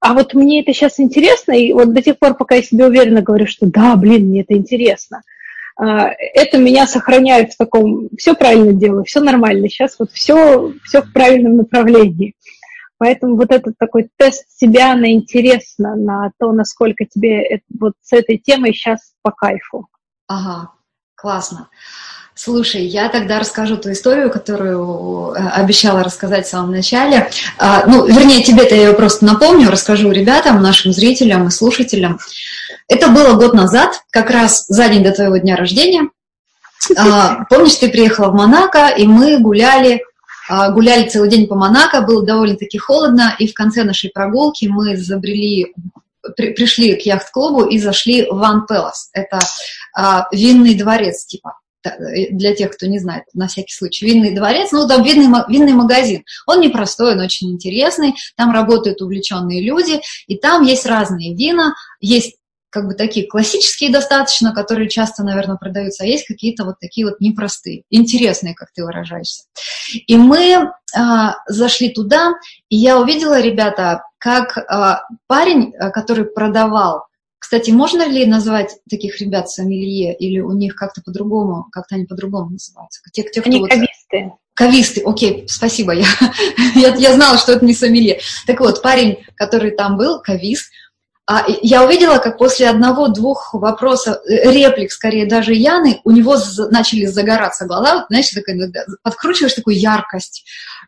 а 0.00 0.14
вот 0.14 0.34
мне 0.34 0.60
это 0.60 0.72
сейчас 0.72 1.00
интересно, 1.00 1.52
и 1.52 1.72
вот 1.72 1.92
до 1.92 2.02
тех 2.02 2.18
пор, 2.18 2.34
пока 2.34 2.56
я 2.56 2.62
себе 2.62 2.86
уверенно 2.86 3.22
говорю, 3.22 3.46
что 3.46 3.66
да, 3.66 3.96
блин, 3.96 4.28
мне 4.28 4.42
это 4.42 4.54
интересно, 4.54 5.22
а, 5.76 6.10
это 6.10 6.58
меня 6.58 6.86
сохраняет 6.86 7.52
в 7.52 7.56
таком, 7.56 8.08
все 8.16 8.34
правильно 8.34 8.72
делаю, 8.72 9.04
все 9.04 9.20
нормально, 9.20 9.68
сейчас 9.68 9.96
вот 9.98 10.12
все, 10.12 10.72
все 10.84 11.02
в 11.02 11.12
правильном 11.12 11.56
направлении. 11.56 12.34
Поэтому 12.98 13.36
вот 13.36 13.50
этот 13.50 13.76
такой 13.78 14.08
тест 14.16 14.44
себя 14.56 14.94
на 14.94 15.12
интересно, 15.12 15.96
на 15.96 16.30
то, 16.38 16.52
насколько 16.52 17.04
тебе 17.04 17.42
это, 17.42 17.64
вот 17.78 17.92
с 18.02 18.12
этой 18.12 18.38
темой 18.38 18.72
сейчас 18.72 19.12
по 19.22 19.30
кайфу. 19.30 19.88
Ага. 20.28 20.70
Классно. 21.16 21.70
Слушай, 22.34 22.84
я 22.84 23.08
тогда 23.08 23.38
расскажу 23.38 23.78
ту 23.78 23.90
историю, 23.92 24.30
которую 24.30 25.32
э, 25.32 25.38
обещала 25.38 26.04
рассказать 26.04 26.46
в 26.46 26.50
самом 26.50 26.70
начале. 26.70 27.30
А, 27.58 27.84
ну, 27.86 28.06
вернее, 28.06 28.42
тебе-то 28.42 28.74
я 28.74 28.88
ее 28.88 28.92
просто 28.92 29.24
напомню, 29.24 29.70
расскажу 29.70 30.10
ребятам, 30.10 30.60
нашим 30.60 30.92
зрителям 30.92 31.48
и 31.48 31.50
слушателям. 31.50 32.18
Это 32.88 33.08
было 33.08 33.32
год 33.32 33.54
назад, 33.54 34.02
как 34.10 34.28
раз 34.28 34.66
за 34.68 34.90
день 34.90 35.02
до 35.02 35.12
твоего 35.12 35.38
дня 35.38 35.56
рождения. 35.56 36.10
А, 36.94 37.44
помнишь, 37.48 37.76
ты 37.76 37.88
приехала 37.88 38.28
в 38.28 38.34
Монако, 38.34 38.88
и 38.88 39.06
мы 39.06 39.38
гуляли, 39.38 40.02
гуляли 40.48 41.08
целый 41.08 41.28
день 41.28 41.46
по 41.46 41.54
Монако, 41.54 42.02
было 42.02 42.24
довольно-таки 42.24 42.78
холодно, 42.78 43.34
и 43.38 43.48
в 43.48 43.54
конце 43.54 43.84
нашей 43.84 44.10
прогулки 44.10 44.66
мы 44.66 44.96
забрели 44.96 45.74
при, 46.36 46.52
пришли 46.52 46.96
к 46.96 47.02
яхт-клубу 47.02 47.64
и 47.64 47.78
зашли 47.78 48.28
в 48.30 48.36
Ван 48.36 48.66
Пелос. 48.66 49.10
Это 49.12 49.38
а, 49.94 50.28
винный 50.32 50.74
дворец, 50.74 51.24
типа 51.24 51.54
для 52.30 52.54
тех, 52.54 52.72
кто 52.72 52.86
не 52.86 52.98
знает, 52.98 53.24
на 53.34 53.46
всякий 53.46 53.72
случай, 53.72 54.06
винный 54.06 54.34
дворец, 54.34 54.72
ну, 54.72 54.88
там 54.88 55.02
винный, 55.02 55.28
винный 55.48 55.72
магазин. 55.72 56.24
Он 56.46 56.60
непростой, 56.60 57.12
он 57.12 57.20
очень 57.20 57.52
интересный, 57.52 58.14
там 58.36 58.52
работают 58.52 59.02
увлеченные 59.02 59.62
люди, 59.62 60.00
и 60.26 60.36
там 60.36 60.62
есть 60.62 60.86
разные 60.86 61.36
вина, 61.36 61.74
есть 62.00 62.36
как 62.70 62.86
бы 62.86 62.94
такие 62.94 63.26
классические 63.26 63.90
достаточно, 63.90 64.52
которые 64.52 64.88
часто, 64.88 65.22
наверное, 65.22 65.56
продаются, 65.56 66.04
а 66.04 66.06
есть 66.06 66.26
какие-то 66.26 66.64
вот 66.64 66.78
такие 66.80 67.06
вот 67.06 67.20
непростые, 67.20 67.82
интересные, 67.90 68.54
как 68.54 68.68
ты 68.72 68.84
выражаешься. 68.84 69.44
И 70.06 70.16
мы 70.16 70.72
а, 70.94 71.36
зашли 71.46 71.90
туда, 71.90 72.34
и 72.68 72.76
я 72.76 73.00
увидела, 73.00 73.40
ребята, 73.40 74.02
как 74.18 74.58
а, 74.58 75.02
парень, 75.26 75.74
а, 75.78 75.90
который 75.90 76.24
продавал, 76.24 77.06
кстати, 77.38 77.70
можно 77.70 78.08
ли 78.08 78.26
назвать 78.26 78.76
таких 78.90 79.20
ребят 79.20 79.48
сомелье, 79.48 80.14
или 80.16 80.40
у 80.40 80.52
них 80.52 80.74
как-то 80.74 81.00
по-другому, 81.00 81.66
как-то 81.70 81.94
они 81.94 82.04
по-другому 82.04 82.50
называются? 82.50 83.00
Те, 83.12 83.22
те, 83.22 83.40
кто 83.40 83.48
они 83.48 83.60
вот... 83.60 83.70
кависты. 83.70 84.32
Кависты, 84.54 85.02
окей, 85.04 85.44
спасибо, 85.46 85.92
я, 85.92 86.06
я, 86.74 86.94
я 86.96 87.12
знала, 87.14 87.38
что 87.38 87.52
это 87.52 87.64
не 87.64 87.74
сомелье. 87.74 88.20
Так 88.46 88.58
вот, 88.60 88.82
парень, 88.82 89.18
который 89.36 89.70
там 89.70 89.96
был, 89.96 90.20
кавист, 90.20 90.72
я 91.62 91.84
увидела, 91.84 92.18
как 92.18 92.38
после 92.38 92.68
одного-двух 92.68 93.52
вопросов, 93.52 94.18
э, 94.28 94.50
реплик, 94.50 94.92
скорее 94.92 95.26
даже 95.26 95.54
Яны, 95.54 96.00
у 96.04 96.12
него 96.12 96.36
начали 96.70 97.06
загораться 97.06 97.66
глаза, 97.66 97.94
вот, 97.94 98.04
знаешь, 98.08 98.28
такая, 98.30 98.72
подкручиваешь 99.02 99.54
такую 99.54 99.76
яркость 99.76 100.44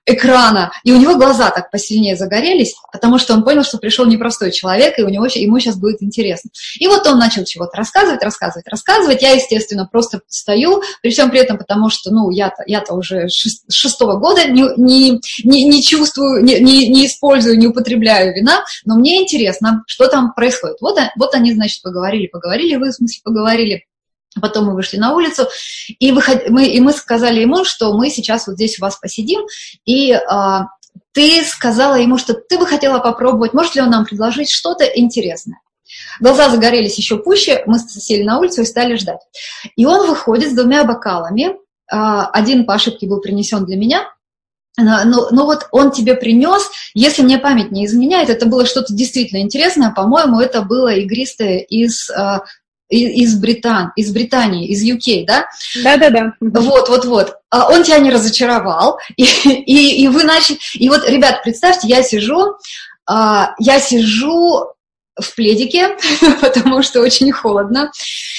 экрана, 0.06 0.70
и 0.84 0.92
у 0.92 0.96
него 0.96 1.16
глаза 1.16 1.50
так 1.50 1.70
посильнее 1.70 2.16
загорелись, 2.16 2.74
потому 2.92 3.18
что 3.18 3.34
он 3.34 3.42
понял, 3.42 3.64
что 3.64 3.78
пришел 3.78 4.06
непростой 4.06 4.52
человек, 4.52 4.98
и 4.98 5.02
у 5.02 5.08
него, 5.08 5.26
ему 5.26 5.58
сейчас 5.58 5.76
будет 5.76 6.02
интересно. 6.02 6.50
И 6.78 6.86
вот 6.86 7.06
он 7.06 7.18
начал 7.18 7.44
чего-то 7.44 7.76
рассказывать, 7.76 8.22
рассказывать, 8.22 8.68
рассказывать. 8.68 9.22
Я, 9.22 9.32
естественно, 9.32 9.88
просто 9.90 10.20
стою, 10.28 10.82
при 11.02 11.10
всем 11.10 11.30
при 11.30 11.40
этом, 11.40 11.58
потому 11.58 11.90
что, 11.90 12.10
ну, 12.10 12.30
я-то 12.30 12.62
я 12.66 12.82
уже 12.90 13.28
с 13.28 13.60
шестого 13.68 14.18
года 14.18 14.46
не, 14.46 14.62
не, 14.76 15.20
не, 15.44 15.64
не 15.64 15.82
чувствую, 15.82 16.44
не, 16.44 16.60
не, 16.60 16.88
не 16.88 17.06
использую, 17.06 17.58
не 17.58 17.66
употребляю 17.66 18.34
вина, 18.34 18.64
но 18.84 18.96
мне 18.96 19.22
интересно, 19.22 19.82
что 19.86 20.06
там 20.06 20.27
происходит. 20.34 20.78
Вот, 20.80 20.98
вот 21.16 21.34
они, 21.34 21.52
значит, 21.54 21.82
поговорили, 21.82 22.26
поговорили, 22.26 22.76
вы, 22.76 22.90
в 22.90 22.94
смысле, 22.94 23.20
поговорили. 23.24 23.84
Потом 24.40 24.66
мы 24.66 24.74
вышли 24.74 24.98
на 24.98 25.14
улицу, 25.14 25.48
и, 25.98 26.12
выход... 26.12 26.48
мы, 26.50 26.66
и 26.66 26.80
мы 26.80 26.92
сказали 26.92 27.40
ему, 27.40 27.64
что 27.64 27.96
мы 27.96 28.10
сейчас 28.10 28.46
вот 28.46 28.56
здесь 28.56 28.78
у 28.78 28.82
вас 28.82 28.96
посидим, 28.96 29.40
и 29.84 30.12
а, 30.12 30.66
ты 31.12 31.42
сказала 31.44 31.96
ему, 31.96 32.18
что 32.18 32.34
ты 32.34 32.58
бы 32.58 32.66
хотела 32.66 32.98
попробовать, 32.98 33.54
может 33.54 33.74
ли 33.74 33.80
он 33.80 33.90
нам 33.90 34.04
предложить 34.04 34.50
что-то 34.50 34.84
интересное. 34.84 35.60
Глаза 36.20 36.50
загорелись 36.50 36.98
еще 36.98 37.18
пуще, 37.18 37.62
мы 37.66 37.78
сели 37.78 38.22
на 38.22 38.38
улицу 38.38 38.62
и 38.62 38.66
стали 38.66 38.96
ждать. 38.96 39.20
И 39.76 39.86
он 39.86 40.06
выходит 40.06 40.50
с 40.50 40.54
двумя 40.54 40.84
бокалами, 40.84 41.56
а, 41.90 42.26
один 42.26 42.66
по 42.66 42.74
ошибке 42.74 43.06
был 43.06 43.20
принесен 43.20 43.64
для 43.64 43.76
меня, 43.76 44.04
но, 44.78 45.04
но, 45.04 45.28
но 45.30 45.44
вот 45.44 45.66
он 45.72 45.90
тебе 45.90 46.14
принес, 46.14 46.62
если 46.94 47.22
мне 47.22 47.38
память 47.38 47.72
не 47.72 47.84
изменяет, 47.84 48.30
это 48.30 48.46
было 48.46 48.64
что-то 48.64 48.94
действительно 48.94 49.40
интересное, 49.40 49.90
по-моему, 49.90 50.40
это 50.40 50.62
было 50.62 50.94
игристое 50.94 51.58
из 51.58 52.08
э, 52.10 52.38
из, 52.88 53.38
Британ, 53.38 53.92
из 53.96 54.10
Британии, 54.12 54.66
из 54.68 54.82
UK, 54.82 55.26
да? 55.26 55.46
Да-да-да. 55.82 56.32
Вот, 56.40 56.88
вот, 56.88 57.04
вот. 57.04 57.34
А 57.50 57.68
он 57.68 57.82
тебя 57.82 57.98
не 57.98 58.10
разочаровал, 58.10 58.98
и, 59.16 59.24
и, 59.24 60.02
и 60.04 60.08
вы 60.08 60.24
начали... 60.24 60.58
И 60.72 60.88
вот, 60.88 61.06
ребят, 61.06 61.42
представьте, 61.42 61.86
я 61.86 62.02
сижу, 62.02 62.56
а, 63.06 63.54
я 63.58 63.78
сижу 63.78 64.72
в 65.18 65.34
пледике, 65.34 65.96
потому 66.40 66.82
что 66.82 67.00
очень 67.00 67.30
холодно. 67.32 67.90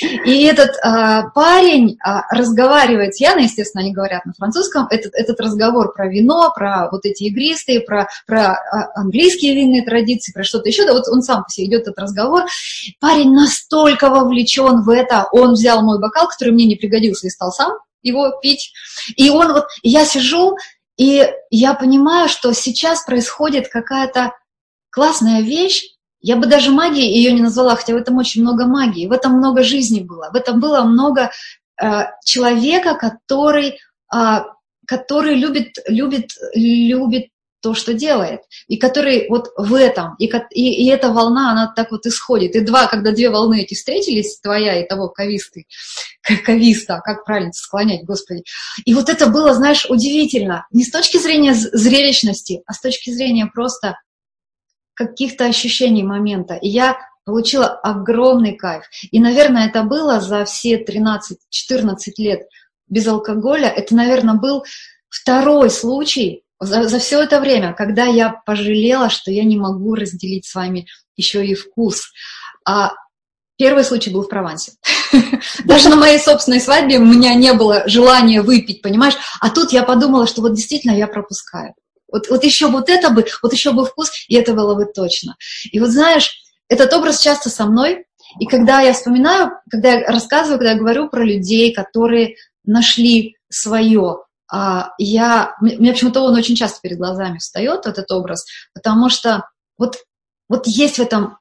И 0.02 0.44
этот 0.44 0.72
а, 0.82 1.30
парень 1.30 1.98
а, 2.04 2.24
разговаривает 2.34 3.16
с 3.16 3.20
Яной, 3.20 3.44
естественно, 3.44 3.84
они 3.84 3.94
говорят 3.94 4.26
на 4.26 4.34
французском, 4.34 4.88
этот, 4.90 5.14
этот 5.14 5.40
разговор 5.40 5.94
про 5.94 6.08
вино, 6.08 6.52
про 6.56 6.90
вот 6.92 7.06
эти 7.06 7.24
игристые, 7.24 7.82
про, 7.82 8.08
про 8.26 8.54
а, 8.54 8.92
английские 8.96 9.56
винные 9.56 9.84
традиции, 9.84 10.32
про 10.32 10.44
что-то 10.44 10.70
еще, 10.70 10.86
да 10.86 10.94
вот 10.94 11.08
он 11.10 11.22
сам 11.22 11.44
по 11.44 11.50
себе 11.50 11.68
идет 11.68 11.82
этот 11.84 12.00
разговор. 12.00 12.46
Парень 13.00 13.34
настолько 13.34 14.10
вовлечен 14.10 14.82
в 14.84 14.90
это, 14.90 15.28
он 15.32 15.54
взял 15.54 15.82
мой 15.82 16.00
бокал, 16.00 16.28
который 16.28 16.54
мне 16.54 16.66
не 16.66 16.76
пригодился, 16.76 17.28
и 17.28 17.32
стал 17.32 17.52
сам 17.52 17.74
его 18.02 18.32
пить. 18.42 18.72
И 19.18 19.30
он 19.30 19.54
вот, 19.54 19.66
я 19.84 20.06
сижу, 20.06 20.56
и 20.98 21.28
я 21.50 21.74
понимаю, 21.74 22.30
что 22.30 22.54
сейчас 22.54 23.04
происходит 23.04 23.68
какая-то 23.68 24.34
классная 24.92 25.42
вещь, 25.42 25.84
я 26.22 26.36
бы 26.36 26.48
даже 26.48 26.72
магией 26.72 27.14
ее 27.14 27.32
не 27.32 27.42
назвала, 27.42 27.76
хотя 27.76 27.94
в 27.94 27.98
этом 27.98 28.18
очень 28.18 28.42
много 28.42 28.66
магии, 28.66 29.08
в 29.08 29.12
этом 29.12 29.34
много 29.34 29.64
жизни 29.64 30.02
было, 30.02 30.30
в 30.32 30.36
этом 30.36 30.60
было 30.60 30.82
много 30.82 31.32
э, 31.82 31.88
человека, 32.26 32.96
который, 32.96 33.80
э, 34.14 34.44
который 34.86 35.36
любит, 35.36 35.78
любит, 35.88 36.32
любит 36.54 37.28
то, 37.62 37.74
что 37.74 37.94
делает, 37.94 38.42
и 38.68 38.78
который 38.78 39.28
вот 39.30 39.50
в 39.58 39.74
этом, 39.74 40.16
и, 40.18 40.32
и, 40.52 40.86
и 40.86 40.90
эта 40.90 41.12
волна, 41.12 41.52
она 41.52 41.74
так 41.76 41.92
вот 41.92 42.06
исходит. 42.06 42.56
И 42.56 42.62
два, 42.62 42.88
когда 42.88 43.12
две 43.12 43.30
волны 43.30 43.62
эти 43.62 43.74
встретились, 43.74 44.40
твоя 44.40 44.82
и 44.82 44.88
того 44.88 45.10
кависты, 45.10 45.66
кависта, 46.46 47.02
как 47.04 47.26
правильно 47.26 47.52
склонять, 47.54 48.06
Господи. 48.06 48.44
И 48.86 48.94
вот 48.94 49.10
это 49.10 49.28
было, 49.28 49.54
знаешь, 49.54 49.86
удивительно, 49.90 50.68
не 50.72 50.84
с 50.84 50.92
точки 50.92 51.18
зрения 51.18 51.54
зрелищности, 51.54 52.62
а 52.66 52.74
с 52.74 52.80
точки 52.80 53.10
зрения 53.12 53.48
просто 53.54 53.98
каких-то 55.00 55.46
ощущений 55.46 56.04
момента. 56.04 56.56
И 56.56 56.68
я 56.68 56.98
получила 57.24 57.68
огромный 57.68 58.56
кайф. 58.56 58.84
И, 59.12 59.20
наверное, 59.20 59.68
это 59.68 59.84
было 59.84 60.20
за 60.20 60.44
все 60.44 60.84
13-14 60.84 61.96
лет 62.18 62.42
без 62.90 63.08
алкоголя. 63.08 63.70
Это, 63.70 63.96
наверное, 63.96 64.36
был 64.36 64.66
второй 65.08 65.70
случай 65.70 66.44
за, 66.60 66.90
за 66.90 67.00
все 67.00 67.24
это 67.24 67.40
время, 67.40 67.74
когда 67.74 68.06
я 68.06 68.42
пожалела, 68.46 69.10
что 69.10 69.32
я 69.32 69.46
не 69.46 69.58
могу 69.58 69.96
разделить 69.96 70.46
с 70.46 70.54
вами 70.54 70.88
еще 71.16 71.46
и 71.46 71.56
вкус. 71.56 72.12
А 72.66 72.92
первый 73.58 73.86
случай 73.86 74.10
был 74.10 74.24
в 74.24 74.28
Провансе. 74.28 74.74
Даже 75.64 75.88
на 75.88 75.96
моей 75.96 76.20
собственной 76.20 76.60
свадьбе 76.60 76.98
у 77.00 77.06
меня 77.06 77.36
не 77.36 77.54
было 77.54 77.88
желания 77.88 78.42
выпить, 78.42 78.82
понимаешь? 78.82 79.16
А 79.40 79.50
тут 79.50 79.72
я 79.72 79.84
подумала, 79.84 80.28
что 80.28 80.42
вот 80.42 80.56
действительно 80.56 80.92
я 80.92 81.08
пропускаю. 81.08 81.74
Вот, 82.12 82.30
вот 82.30 82.44
еще 82.44 82.68
вот 82.68 82.90
это 82.90 83.10
бы, 83.10 83.26
вот 83.42 83.54
еще 83.54 83.72
бы 83.72 83.86
вкус, 83.86 84.12
и 84.28 84.36
это 84.36 84.54
было 84.54 84.76
бы 84.76 84.86
точно. 84.86 85.36
И 85.72 85.80
вот 85.80 85.90
знаешь, 85.90 86.42
этот 86.68 86.94
образ 86.94 87.20
часто 87.20 87.50
со 87.50 87.66
мной, 87.66 88.06
и 88.40 88.46
когда 88.46 88.82
я 88.82 88.94
вспоминаю, 88.94 89.52
когда 89.70 89.94
я 89.94 90.08
рассказываю, 90.08 90.60
когда 90.60 90.74
я 90.74 90.80
говорю 90.80 91.10
про 91.10 91.24
людей, 91.24 91.74
которые 91.74 92.36
нашли 92.64 93.36
свое, 93.50 94.24
а, 94.52 94.94
я, 94.98 95.56
мне 95.62 95.92
почему-то 95.92 96.22
он 96.22 96.36
очень 96.36 96.56
часто 96.56 96.80
перед 96.82 96.98
глазами 96.98 97.38
встает, 97.38 97.86
этот 97.86 98.12
образ, 98.12 98.46
потому 98.74 99.10
что 99.10 99.50
вот, 99.78 99.98
вот 100.48 100.68
есть 100.68 100.98
в 100.98 101.02
этом 101.02 101.38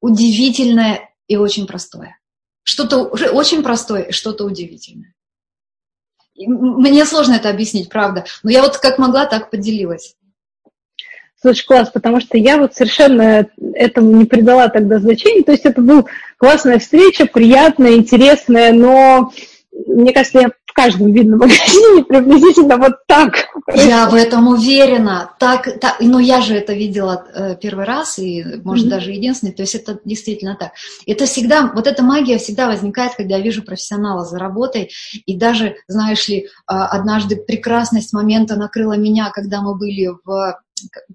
удивительное 0.00 1.10
и 1.26 1.36
очень 1.36 1.66
простое. 1.66 2.18
Что-то 2.62 3.04
очень 3.04 3.62
простое 3.62 4.02
и 4.02 4.12
что-то 4.12 4.44
удивительное. 4.44 5.14
Мне 6.36 7.04
сложно 7.04 7.34
это 7.34 7.50
объяснить, 7.50 7.88
правда. 7.88 8.24
Но 8.42 8.50
я 8.50 8.62
вот 8.62 8.78
как 8.78 8.98
могла, 8.98 9.26
так 9.26 9.50
поделилась. 9.50 10.16
Слушай, 11.40 11.64
класс, 11.64 11.90
потому 11.90 12.20
что 12.20 12.36
я 12.36 12.58
вот 12.58 12.74
совершенно 12.74 13.46
этому 13.74 14.12
не 14.12 14.26
придала 14.26 14.68
тогда 14.68 14.98
значения. 14.98 15.42
То 15.42 15.52
есть 15.52 15.64
это 15.64 15.80
была 15.80 16.04
классная 16.36 16.78
встреча, 16.78 17.26
приятная, 17.26 17.94
интересная, 17.94 18.72
но 18.72 19.32
мне 19.86 20.12
кажется, 20.12 20.40
я 20.40 20.50
каждом 20.80 21.12
видном 21.12 21.40
магазине 21.40 22.04
приблизительно 22.04 22.78
вот 22.78 22.94
так. 23.06 23.48
Я 23.74 24.08
в 24.08 24.14
этом 24.14 24.48
уверена. 24.48 25.30
Так, 25.38 25.78
так, 25.78 26.00
но 26.00 26.18
я 26.18 26.40
же 26.40 26.54
это 26.54 26.72
видела 26.72 27.26
э, 27.34 27.56
первый 27.60 27.84
раз, 27.84 28.18
и, 28.18 28.44
может, 28.64 28.86
mm-hmm. 28.86 28.90
даже 28.90 29.10
единственный, 29.10 29.52
то 29.52 29.62
есть 29.62 29.74
это 29.74 29.98
действительно 30.04 30.56
так. 30.58 30.72
Это 31.06 31.26
всегда, 31.26 31.70
вот 31.74 31.86
эта 31.86 32.02
магия 32.02 32.38
всегда 32.38 32.66
возникает, 32.66 33.14
когда 33.14 33.36
я 33.36 33.42
вижу 33.42 33.62
профессионала 33.62 34.24
за 34.24 34.38
работой, 34.38 34.90
и 35.26 35.36
даже, 35.36 35.76
знаешь 35.86 36.26
ли, 36.28 36.48
а, 36.66 36.86
однажды 36.86 37.36
прекрасность 37.36 38.12
момента 38.12 38.56
накрыла 38.56 38.96
меня, 38.96 39.30
когда 39.30 39.60
мы 39.60 39.76
были 39.76 40.08
в 40.24 40.60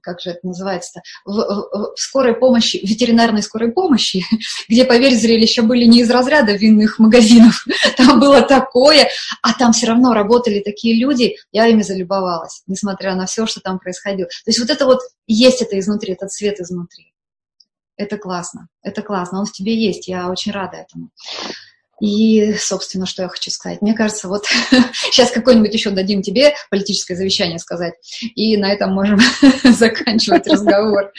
как 0.01 0.19
же 0.19 0.31
это 0.31 0.39
называется-то, 0.43 1.01
в, 1.25 1.31
в, 1.31 1.95
в 1.95 1.99
скорой 1.99 2.35
помощи, 2.35 2.77
ветеринарной 2.77 3.41
скорой 3.41 3.71
помощи, 3.71 4.23
где, 4.69 4.85
поверь, 4.85 5.15
зрелища 5.15 5.63
были 5.63 5.85
не 5.85 6.01
из 6.01 6.09
разряда 6.09 6.53
винных 6.53 6.99
магазинов, 6.99 7.65
там 7.97 8.19
было 8.19 8.41
такое, 8.41 9.09
а 9.41 9.53
там 9.53 9.73
все 9.73 9.87
равно 9.87 10.13
работали 10.13 10.59
такие 10.59 10.99
люди, 10.99 11.35
я 11.51 11.67
ими 11.67 11.81
залюбовалась, 11.81 12.63
несмотря 12.67 13.15
на 13.15 13.25
все, 13.25 13.45
что 13.45 13.61
там 13.61 13.79
происходило. 13.79 14.27
То 14.27 14.49
есть 14.49 14.59
вот 14.59 14.69
это 14.69 14.85
вот, 14.85 14.99
есть 15.27 15.61
это 15.61 15.79
изнутри, 15.79 16.13
этот 16.13 16.31
свет 16.31 16.59
изнутри. 16.59 17.13
Это 17.97 18.17
классно, 18.17 18.67
это 18.81 19.01
классно, 19.01 19.39
он 19.39 19.45
в 19.45 19.53
тебе 19.53 19.75
есть, 19.75 20.07
я 20.07 20.29
очень 20.29 20.51
рада 20.51 20.77
этому. 20.77 21.11
И, 22.01 22.53
собственно, 22.55 23.05
что 23.05 23.23
я 23.23 23.29
хочу 23.29 23.51
сказать. 23.51 23.81
Мне 23.81 23.93
кажется, 23.93 24.27
вот 24.27 24.45
сейчас 24.93 25.31
какой-нибудь 25.31 25.73
еще 25.73 25.91
дадим 25.91 26.21
тебе 26.21 26.53
политическое 26.69 27.15
завещание 27.15 27.59
сказать, 27.59 27.93
и 28.35 28.57
на 28.57 28.71
этом 28.71 28.91
можем 28.91 29.19
заканчивать 29.63 30.47
разговор. 30.47 31.11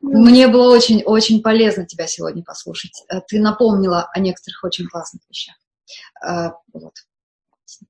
Мне 0.00 0.48
было 0.48 0.74
очень-очень 0.74 1.42
полезно 1.42 1.86
тебя 1.86 2.06
сегодня 2.06 2.42
послушать. 2.44 3.04
Ты 3.28 3.40
напомнила 3.40 4.08
о 4.12 4.20
некоторых 4.20 4.62
очень 4.64 4.86
классных 4.86 5.22
вещах. 5.28 5.56
А, 6.22 6.52
вот. 6.72 6.94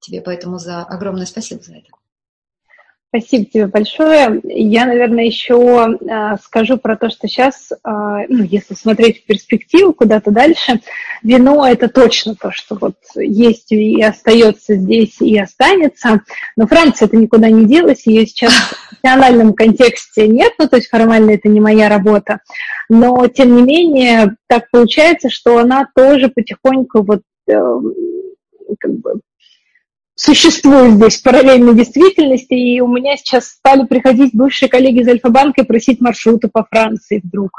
Тебе 0.00 0.20
поэтому 0.20 0.58
за 0.58 0.82
огромное 0.82 1.26
спасибо 1.26 1.62
за 1.62 1.76
это. 1.76 1.88
Спасибо 3.10 3.46
тебе 3.46 3.66
большое. 3.68 4.38
Я, 4.44 4.84
наверное, 4.84 5.24
еще 5.24 5.96
э, 5.98 6.36
скажу 6.44 6.76
про 6.76 6.94
то, 6.94 7.08
что 7.08 7.26
сейчас, 7.26 7.72
э, 7.72 7.76
ну, 7.82 8.42
если 8.42 8.74
смотреть 8.74 9.22
в 9.22 9.24
перспективу 9.24 9.94
куда-то 9.94 10.30
дальше, 10.30 10.80
вино 11.22 11.66
это 11.66 11.88
точно 11.88 12.34
то, 12.34 12.50
что 12.52 12.76
вот 12.78 12.96
есть 13.14 13.72
и 13.72 14.02
остается 14.02 14.74
здесь 14.74 15.22
и 15.22 15.38
останется. 15.38 16.20
Но 16.54 16.66
Франция 16.66 17.06
это 17.06 17.16
никуда 17.16 17.48
не 17.48 17.64
делась, 17.64 18.06
ее 18.06 18.26
сейчас 18.26 18.52
в 19.00 19.02
национальном 19.02 19.54
контексте 19.54 20.28
нет, 20.28 20.52
ну, 20.58 20.68
то 20.68 20.76
есть 20.76 20.90
формально 20.90 21.30
это 21.30 21.48
не 21.48 21.60
моя 21.60 21.88
работа. 21.88 22.40
Но, 22.90 23.26
тем 23.28 23.56
не 23.56 23.62
менее, 23.62 24.36
так 24.48 24.70
получается, 24.70 25.30
что 25.30 25.56
она 25.56 25.88
тоже 25.94 26.28
потихоньку 26.28 27.02
вот 27.02 27.22
э, 27.48 27.54
как 28.78 28.92
бы 28.98 29.20
существует 30.18 30.94
здесь 30.94 31.20
в 31.20 31.22
параллельной 31.22 31.74
действительности, 31.74 32.54
и 32.54 32.80
у 32.80 32.88
меня 32.88 33.16
сейчас 33.16 33.46
стали 33.46 33.86
приходить 33.86 34.34
бывшие 34.34 34.68
коллеги 34.68 35.00
из 35.00 35.08
Альфа-банка 35.08 35.62
и 35.62 35.64
просить 35.64 36.00
маршруты 36.00 36.48
по 36.48 36.64
Франции 36.64 37.22
вдруг. 37.22 37.52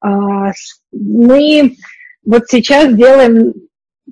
А, 0.00 0.52
мы 0.92 1.76
вот 2.24 2.44
сейчас 2.48 2.94
делаем 2.94 3.54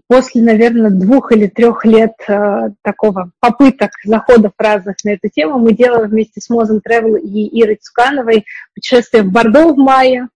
после, 0.09 0.43
наверное, 0.43 0.91
двух 0.91 1.33
или 1.33 1.49
трех 1.49 1.85
лет 1.85 2.15
э, 2.27 2.71
такого 2.81 3.31
попыток 3.41 3.91
заходов 4.05 4.53
разных 4.57 4.97
на 5.05 5.11
эту 5.11 5.29
тему, 5.29 5.59
мы 5.59 5.75
делаем 5.75 6.09
вместе 6.09 6.41
с 6.41 6.49
Мозом 6.49 6.81
Travel 6.87 7.21
и 7.21 7.61
Ирой 7.61 7.77
Цукановой 7.77 8.47
путешествие 8.75 9.23
в 9.23 9.31
Бордо 9.31 9.75
в 9.75 9.77
мае. 9.77 10.29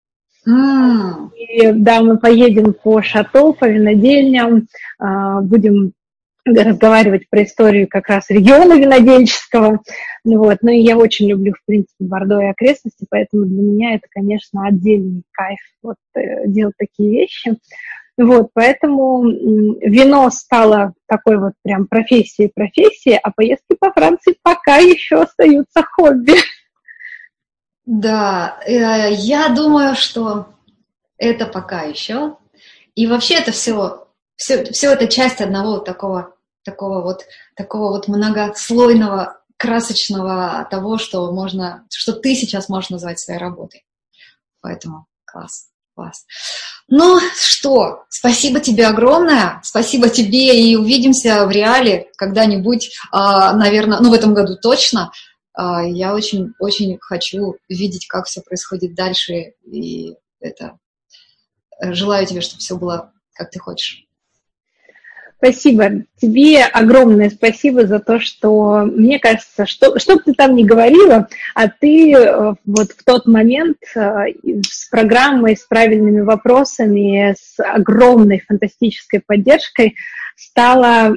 Mm. 0.46 1.30
И, 1.34 1.72
да, 1.72 2.02
мы 2.02 2.18
поедем 2.18 2.74
по 2.74 3.00
шато, 3.00 3.54
по 3.54 3.64
винодельням, 3.64 4.68
э, 5.00 5.40
будем 5.40 5.94
разговаривать 6.46 7.28
про 7.28 7.42
историю 7.42 7.88
как 7.88 8.08
раз 8.08 8.30
региона 8.30 8.78
винодельческого. 8.78 9.80
Ну, 10.24 10.38
вот. 10.38 10.58
Ну 10.62 10.70
и 10.70 10.80
я 10.80 10.96
очень 10.96 11.28
люблю, 11.28 11.52
в 11.52 11.64
принципе, 11.66 12.04
Бордо 12.04 12.40
и 12.40 12.46
окрестности, 12.46 13.06
поэтому 13.10 13.44
для 13.46 13.62
меня 13.62 13.94
это, 13.94 14.06
конечно, 14.10 14.66
отдельный 14.66 15.22
кайф 15.32 15.58
вот, 15.82 15.96
э, 16.14 16.46
делать 16.46 16.74
такие 16.78 17.10
вещи. 17.10 17.56
Вот, 18.18 18.48
поэтому 18.54 19.28
вино 19.28 20.30
стало 20.30 20.94
такой 21.06 21.38
вот 21.38 21.52
прям 21.62 21.86
профессией 21.86 22.50
профессией, 22.54 23.20
а 23.22 23.30
поездки 23.30 23.76
по 23.78 23.92
Франции 23.92 24.38
пока 24.42 24.78
еще 24.78 25.22
остаются 25.22 25.82
хобби. 25.82 26.32
Да, 27.84 28.58
э, 28.66 29.12
я 29.12 29.50
думаю, 29.50 29.94
что 29.94 30.46
это 31.18 31.46
пока 31.46 31.82
еще. 31.82 32.36
И 32.94 33.06
вообще 33.06 33.34
это 33.34 33.52
все, 33.52 34.08
все, 34.36 34.64
все 34.64 34.92
это 34.92 35.06
часть 35.06 35.42
одного 35.42 35.78
такого 35.78 36.35
такого 36.66 37.00
вот, 37.00 37.24
такого 37.54 37.92
вот 37.92 38.08
многослойного, 38.08 39.40
красочного 39.56 40.66
того, 40.70 40.98
что 40.98 41.32
можно, 41.32 41.86
что 41.90 42.12
ты 42.12 42.34
сейчас 42.34 42.68
можешь 42.68 42.90
назвать 42.90 43.18
своей 43.18 43.40
работой. 43.40 43.86
Поэтому 44.60 45.06
класс, 45.24 45.68
класс. 45.94 46.26
Ну 46.88 47.18
что, 47.36 48.04
спасибо 48.10 48.60
тебе 48.60 48.86
огромное, 48.86 49.60
спасибо 49.64 50.10
тебе 50.10 50.60
и 50.60 50.76
увидимся 50.76 51.46
в 51.46 51.50
реале 51.50 52.10
когда-нибудь, 52.16 52.90
а, 53.12 53.54
наверное, 53.54 54.00
ну 54.00 54.10
в 54.10 54.14
этом 54.14 54.34
году 54.34 54.56
точно. 54.60 55.10
А, 55.54 55.82
я 55.84 56.14
очень, 56.14 56.52
очень 56.58 56.98
хочу 57.00 57.56
видеть, 57.68 58.06
как 58.08 58.26
все 58.26 58.42
происходит 58.42 58.94
дальше, 58.94 59.54
и 59.64 60.16
это 60.40 60.78
желаю 61.80 62.26
тебе, 62.26 62.40
чтобы 62.40 62.60
все 62.60 62.76
было 62.76 63.12
как 63.36 63.50
ты 63.50 63.58
хочешь. 63.58 64.05
Спасибо. 65.38 66.04
Тебе 66.16 66.64
огромное 66.64 67.28
спасибо 67.28 67.86
за 67.86 67.98
то, 67.98 68.18
что, 68.18 68.82
мне 68.86 69.18
кажется, 69.18 69.66
что, 69.66 69.98
что 69.98 70.16
бы 70.16 70.22
ты 70.22 70.32
там 70.32 70.56
ни 70.56 70.62
говорила, 70.62 71.28
а 71.54 71.68
ты 71.68 72.14
э, 72.14 72.54
вот 72.64 72.92
в 72.92 73.04
тот 73.04 73.26
момент 73.26 73.76
э, 73.94 74.32
с 74.66 74.88
программой, 74.88 75.56
с 75.56 75.64
правильными 75.66 76.22
вопросами, 76.22 77.34
с 77.38 77.62
огромной 77.62 78.42
фантастической 78.48 79.20
поддержкой 79.24 79.94
стала, 80.36 81.14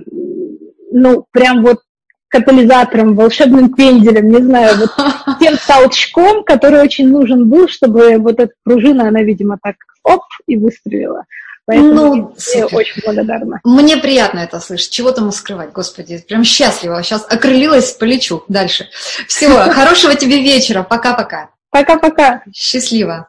ну, 0.91 1.25
прям 1.31 1.63
вот 1.63 1.79
катализатором, 2.27 3.15
волшебным 3.15 3.73
пенделем, 3.73 4.27
не 4.27 4.41
знаю, 4.41 4.75
вот 4.77 4.91
тем 5.39 5.55
толчком, 5.65 6.43
который 6.43 6.81
очень 6.81 7.09
нужен 7.09 7.49
был, 7.49 7.69
чтобы 7.69 8.17
вот 8.17 8.39
эта 8.39 8.53
пружина, 8.63 9.07
она, 9.07 9.23
видимо, 9.23 9.57
так 9.61 9.75
оп, 10.03 10.21
и 10.45 10.57
выстрелила. 10.57 11.25
Поэтому 11.69 12.15
ну, 12.15 12.35
я 12.55 12.65
очень 12.65 12.99
благодарна. 13.05 13.59
Мне 13.63 13.97
приятно 13.97 14.39
это 14.39 14.59
слышать. 14.59 14.89
Чего 14.89 15.11
там 15.11 15.31
скрывать, 15.31 15.71
господи. 15.71 16.17
Прям 16.17 16.43
счастлива. 16.43 17.03
Сейчас 17.03 17.23
окрылилась, 17.29 17.91
полечу 17.91 18.43
дальше. 18.47 18.89
Всего, 19.27 19.59
хорошего 19.71 20.15
тебе 20.15 20.41
вечера. 20.41 20.81
Пока-пока. 20.81 21.49
Пока-пока. 21.69 22.41
Счастливо. 22.51 23.27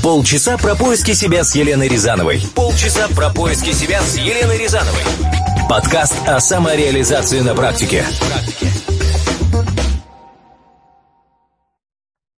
Полчаса 0.00 0.56
про 0.58 0.76
поиски 0.76 1.10
себя 1.10 1.42
с 1.42 1.56
Еленой 1.56 1.88
Рязановой. 1.88 2.40
Полчаса 2.54 3.08
про 3.08 3.30
поиски 3.30 3.72
себя 3.72 4.00
с 4.02 4.16
Еленой 4.16 4.58
Рязановой. 4.58 5.02
Подкаст 5.68 6.14
о 6.24 6.38
самореализации 6.38 7.40
на 7.40 7.56
практике. 7.56 8.04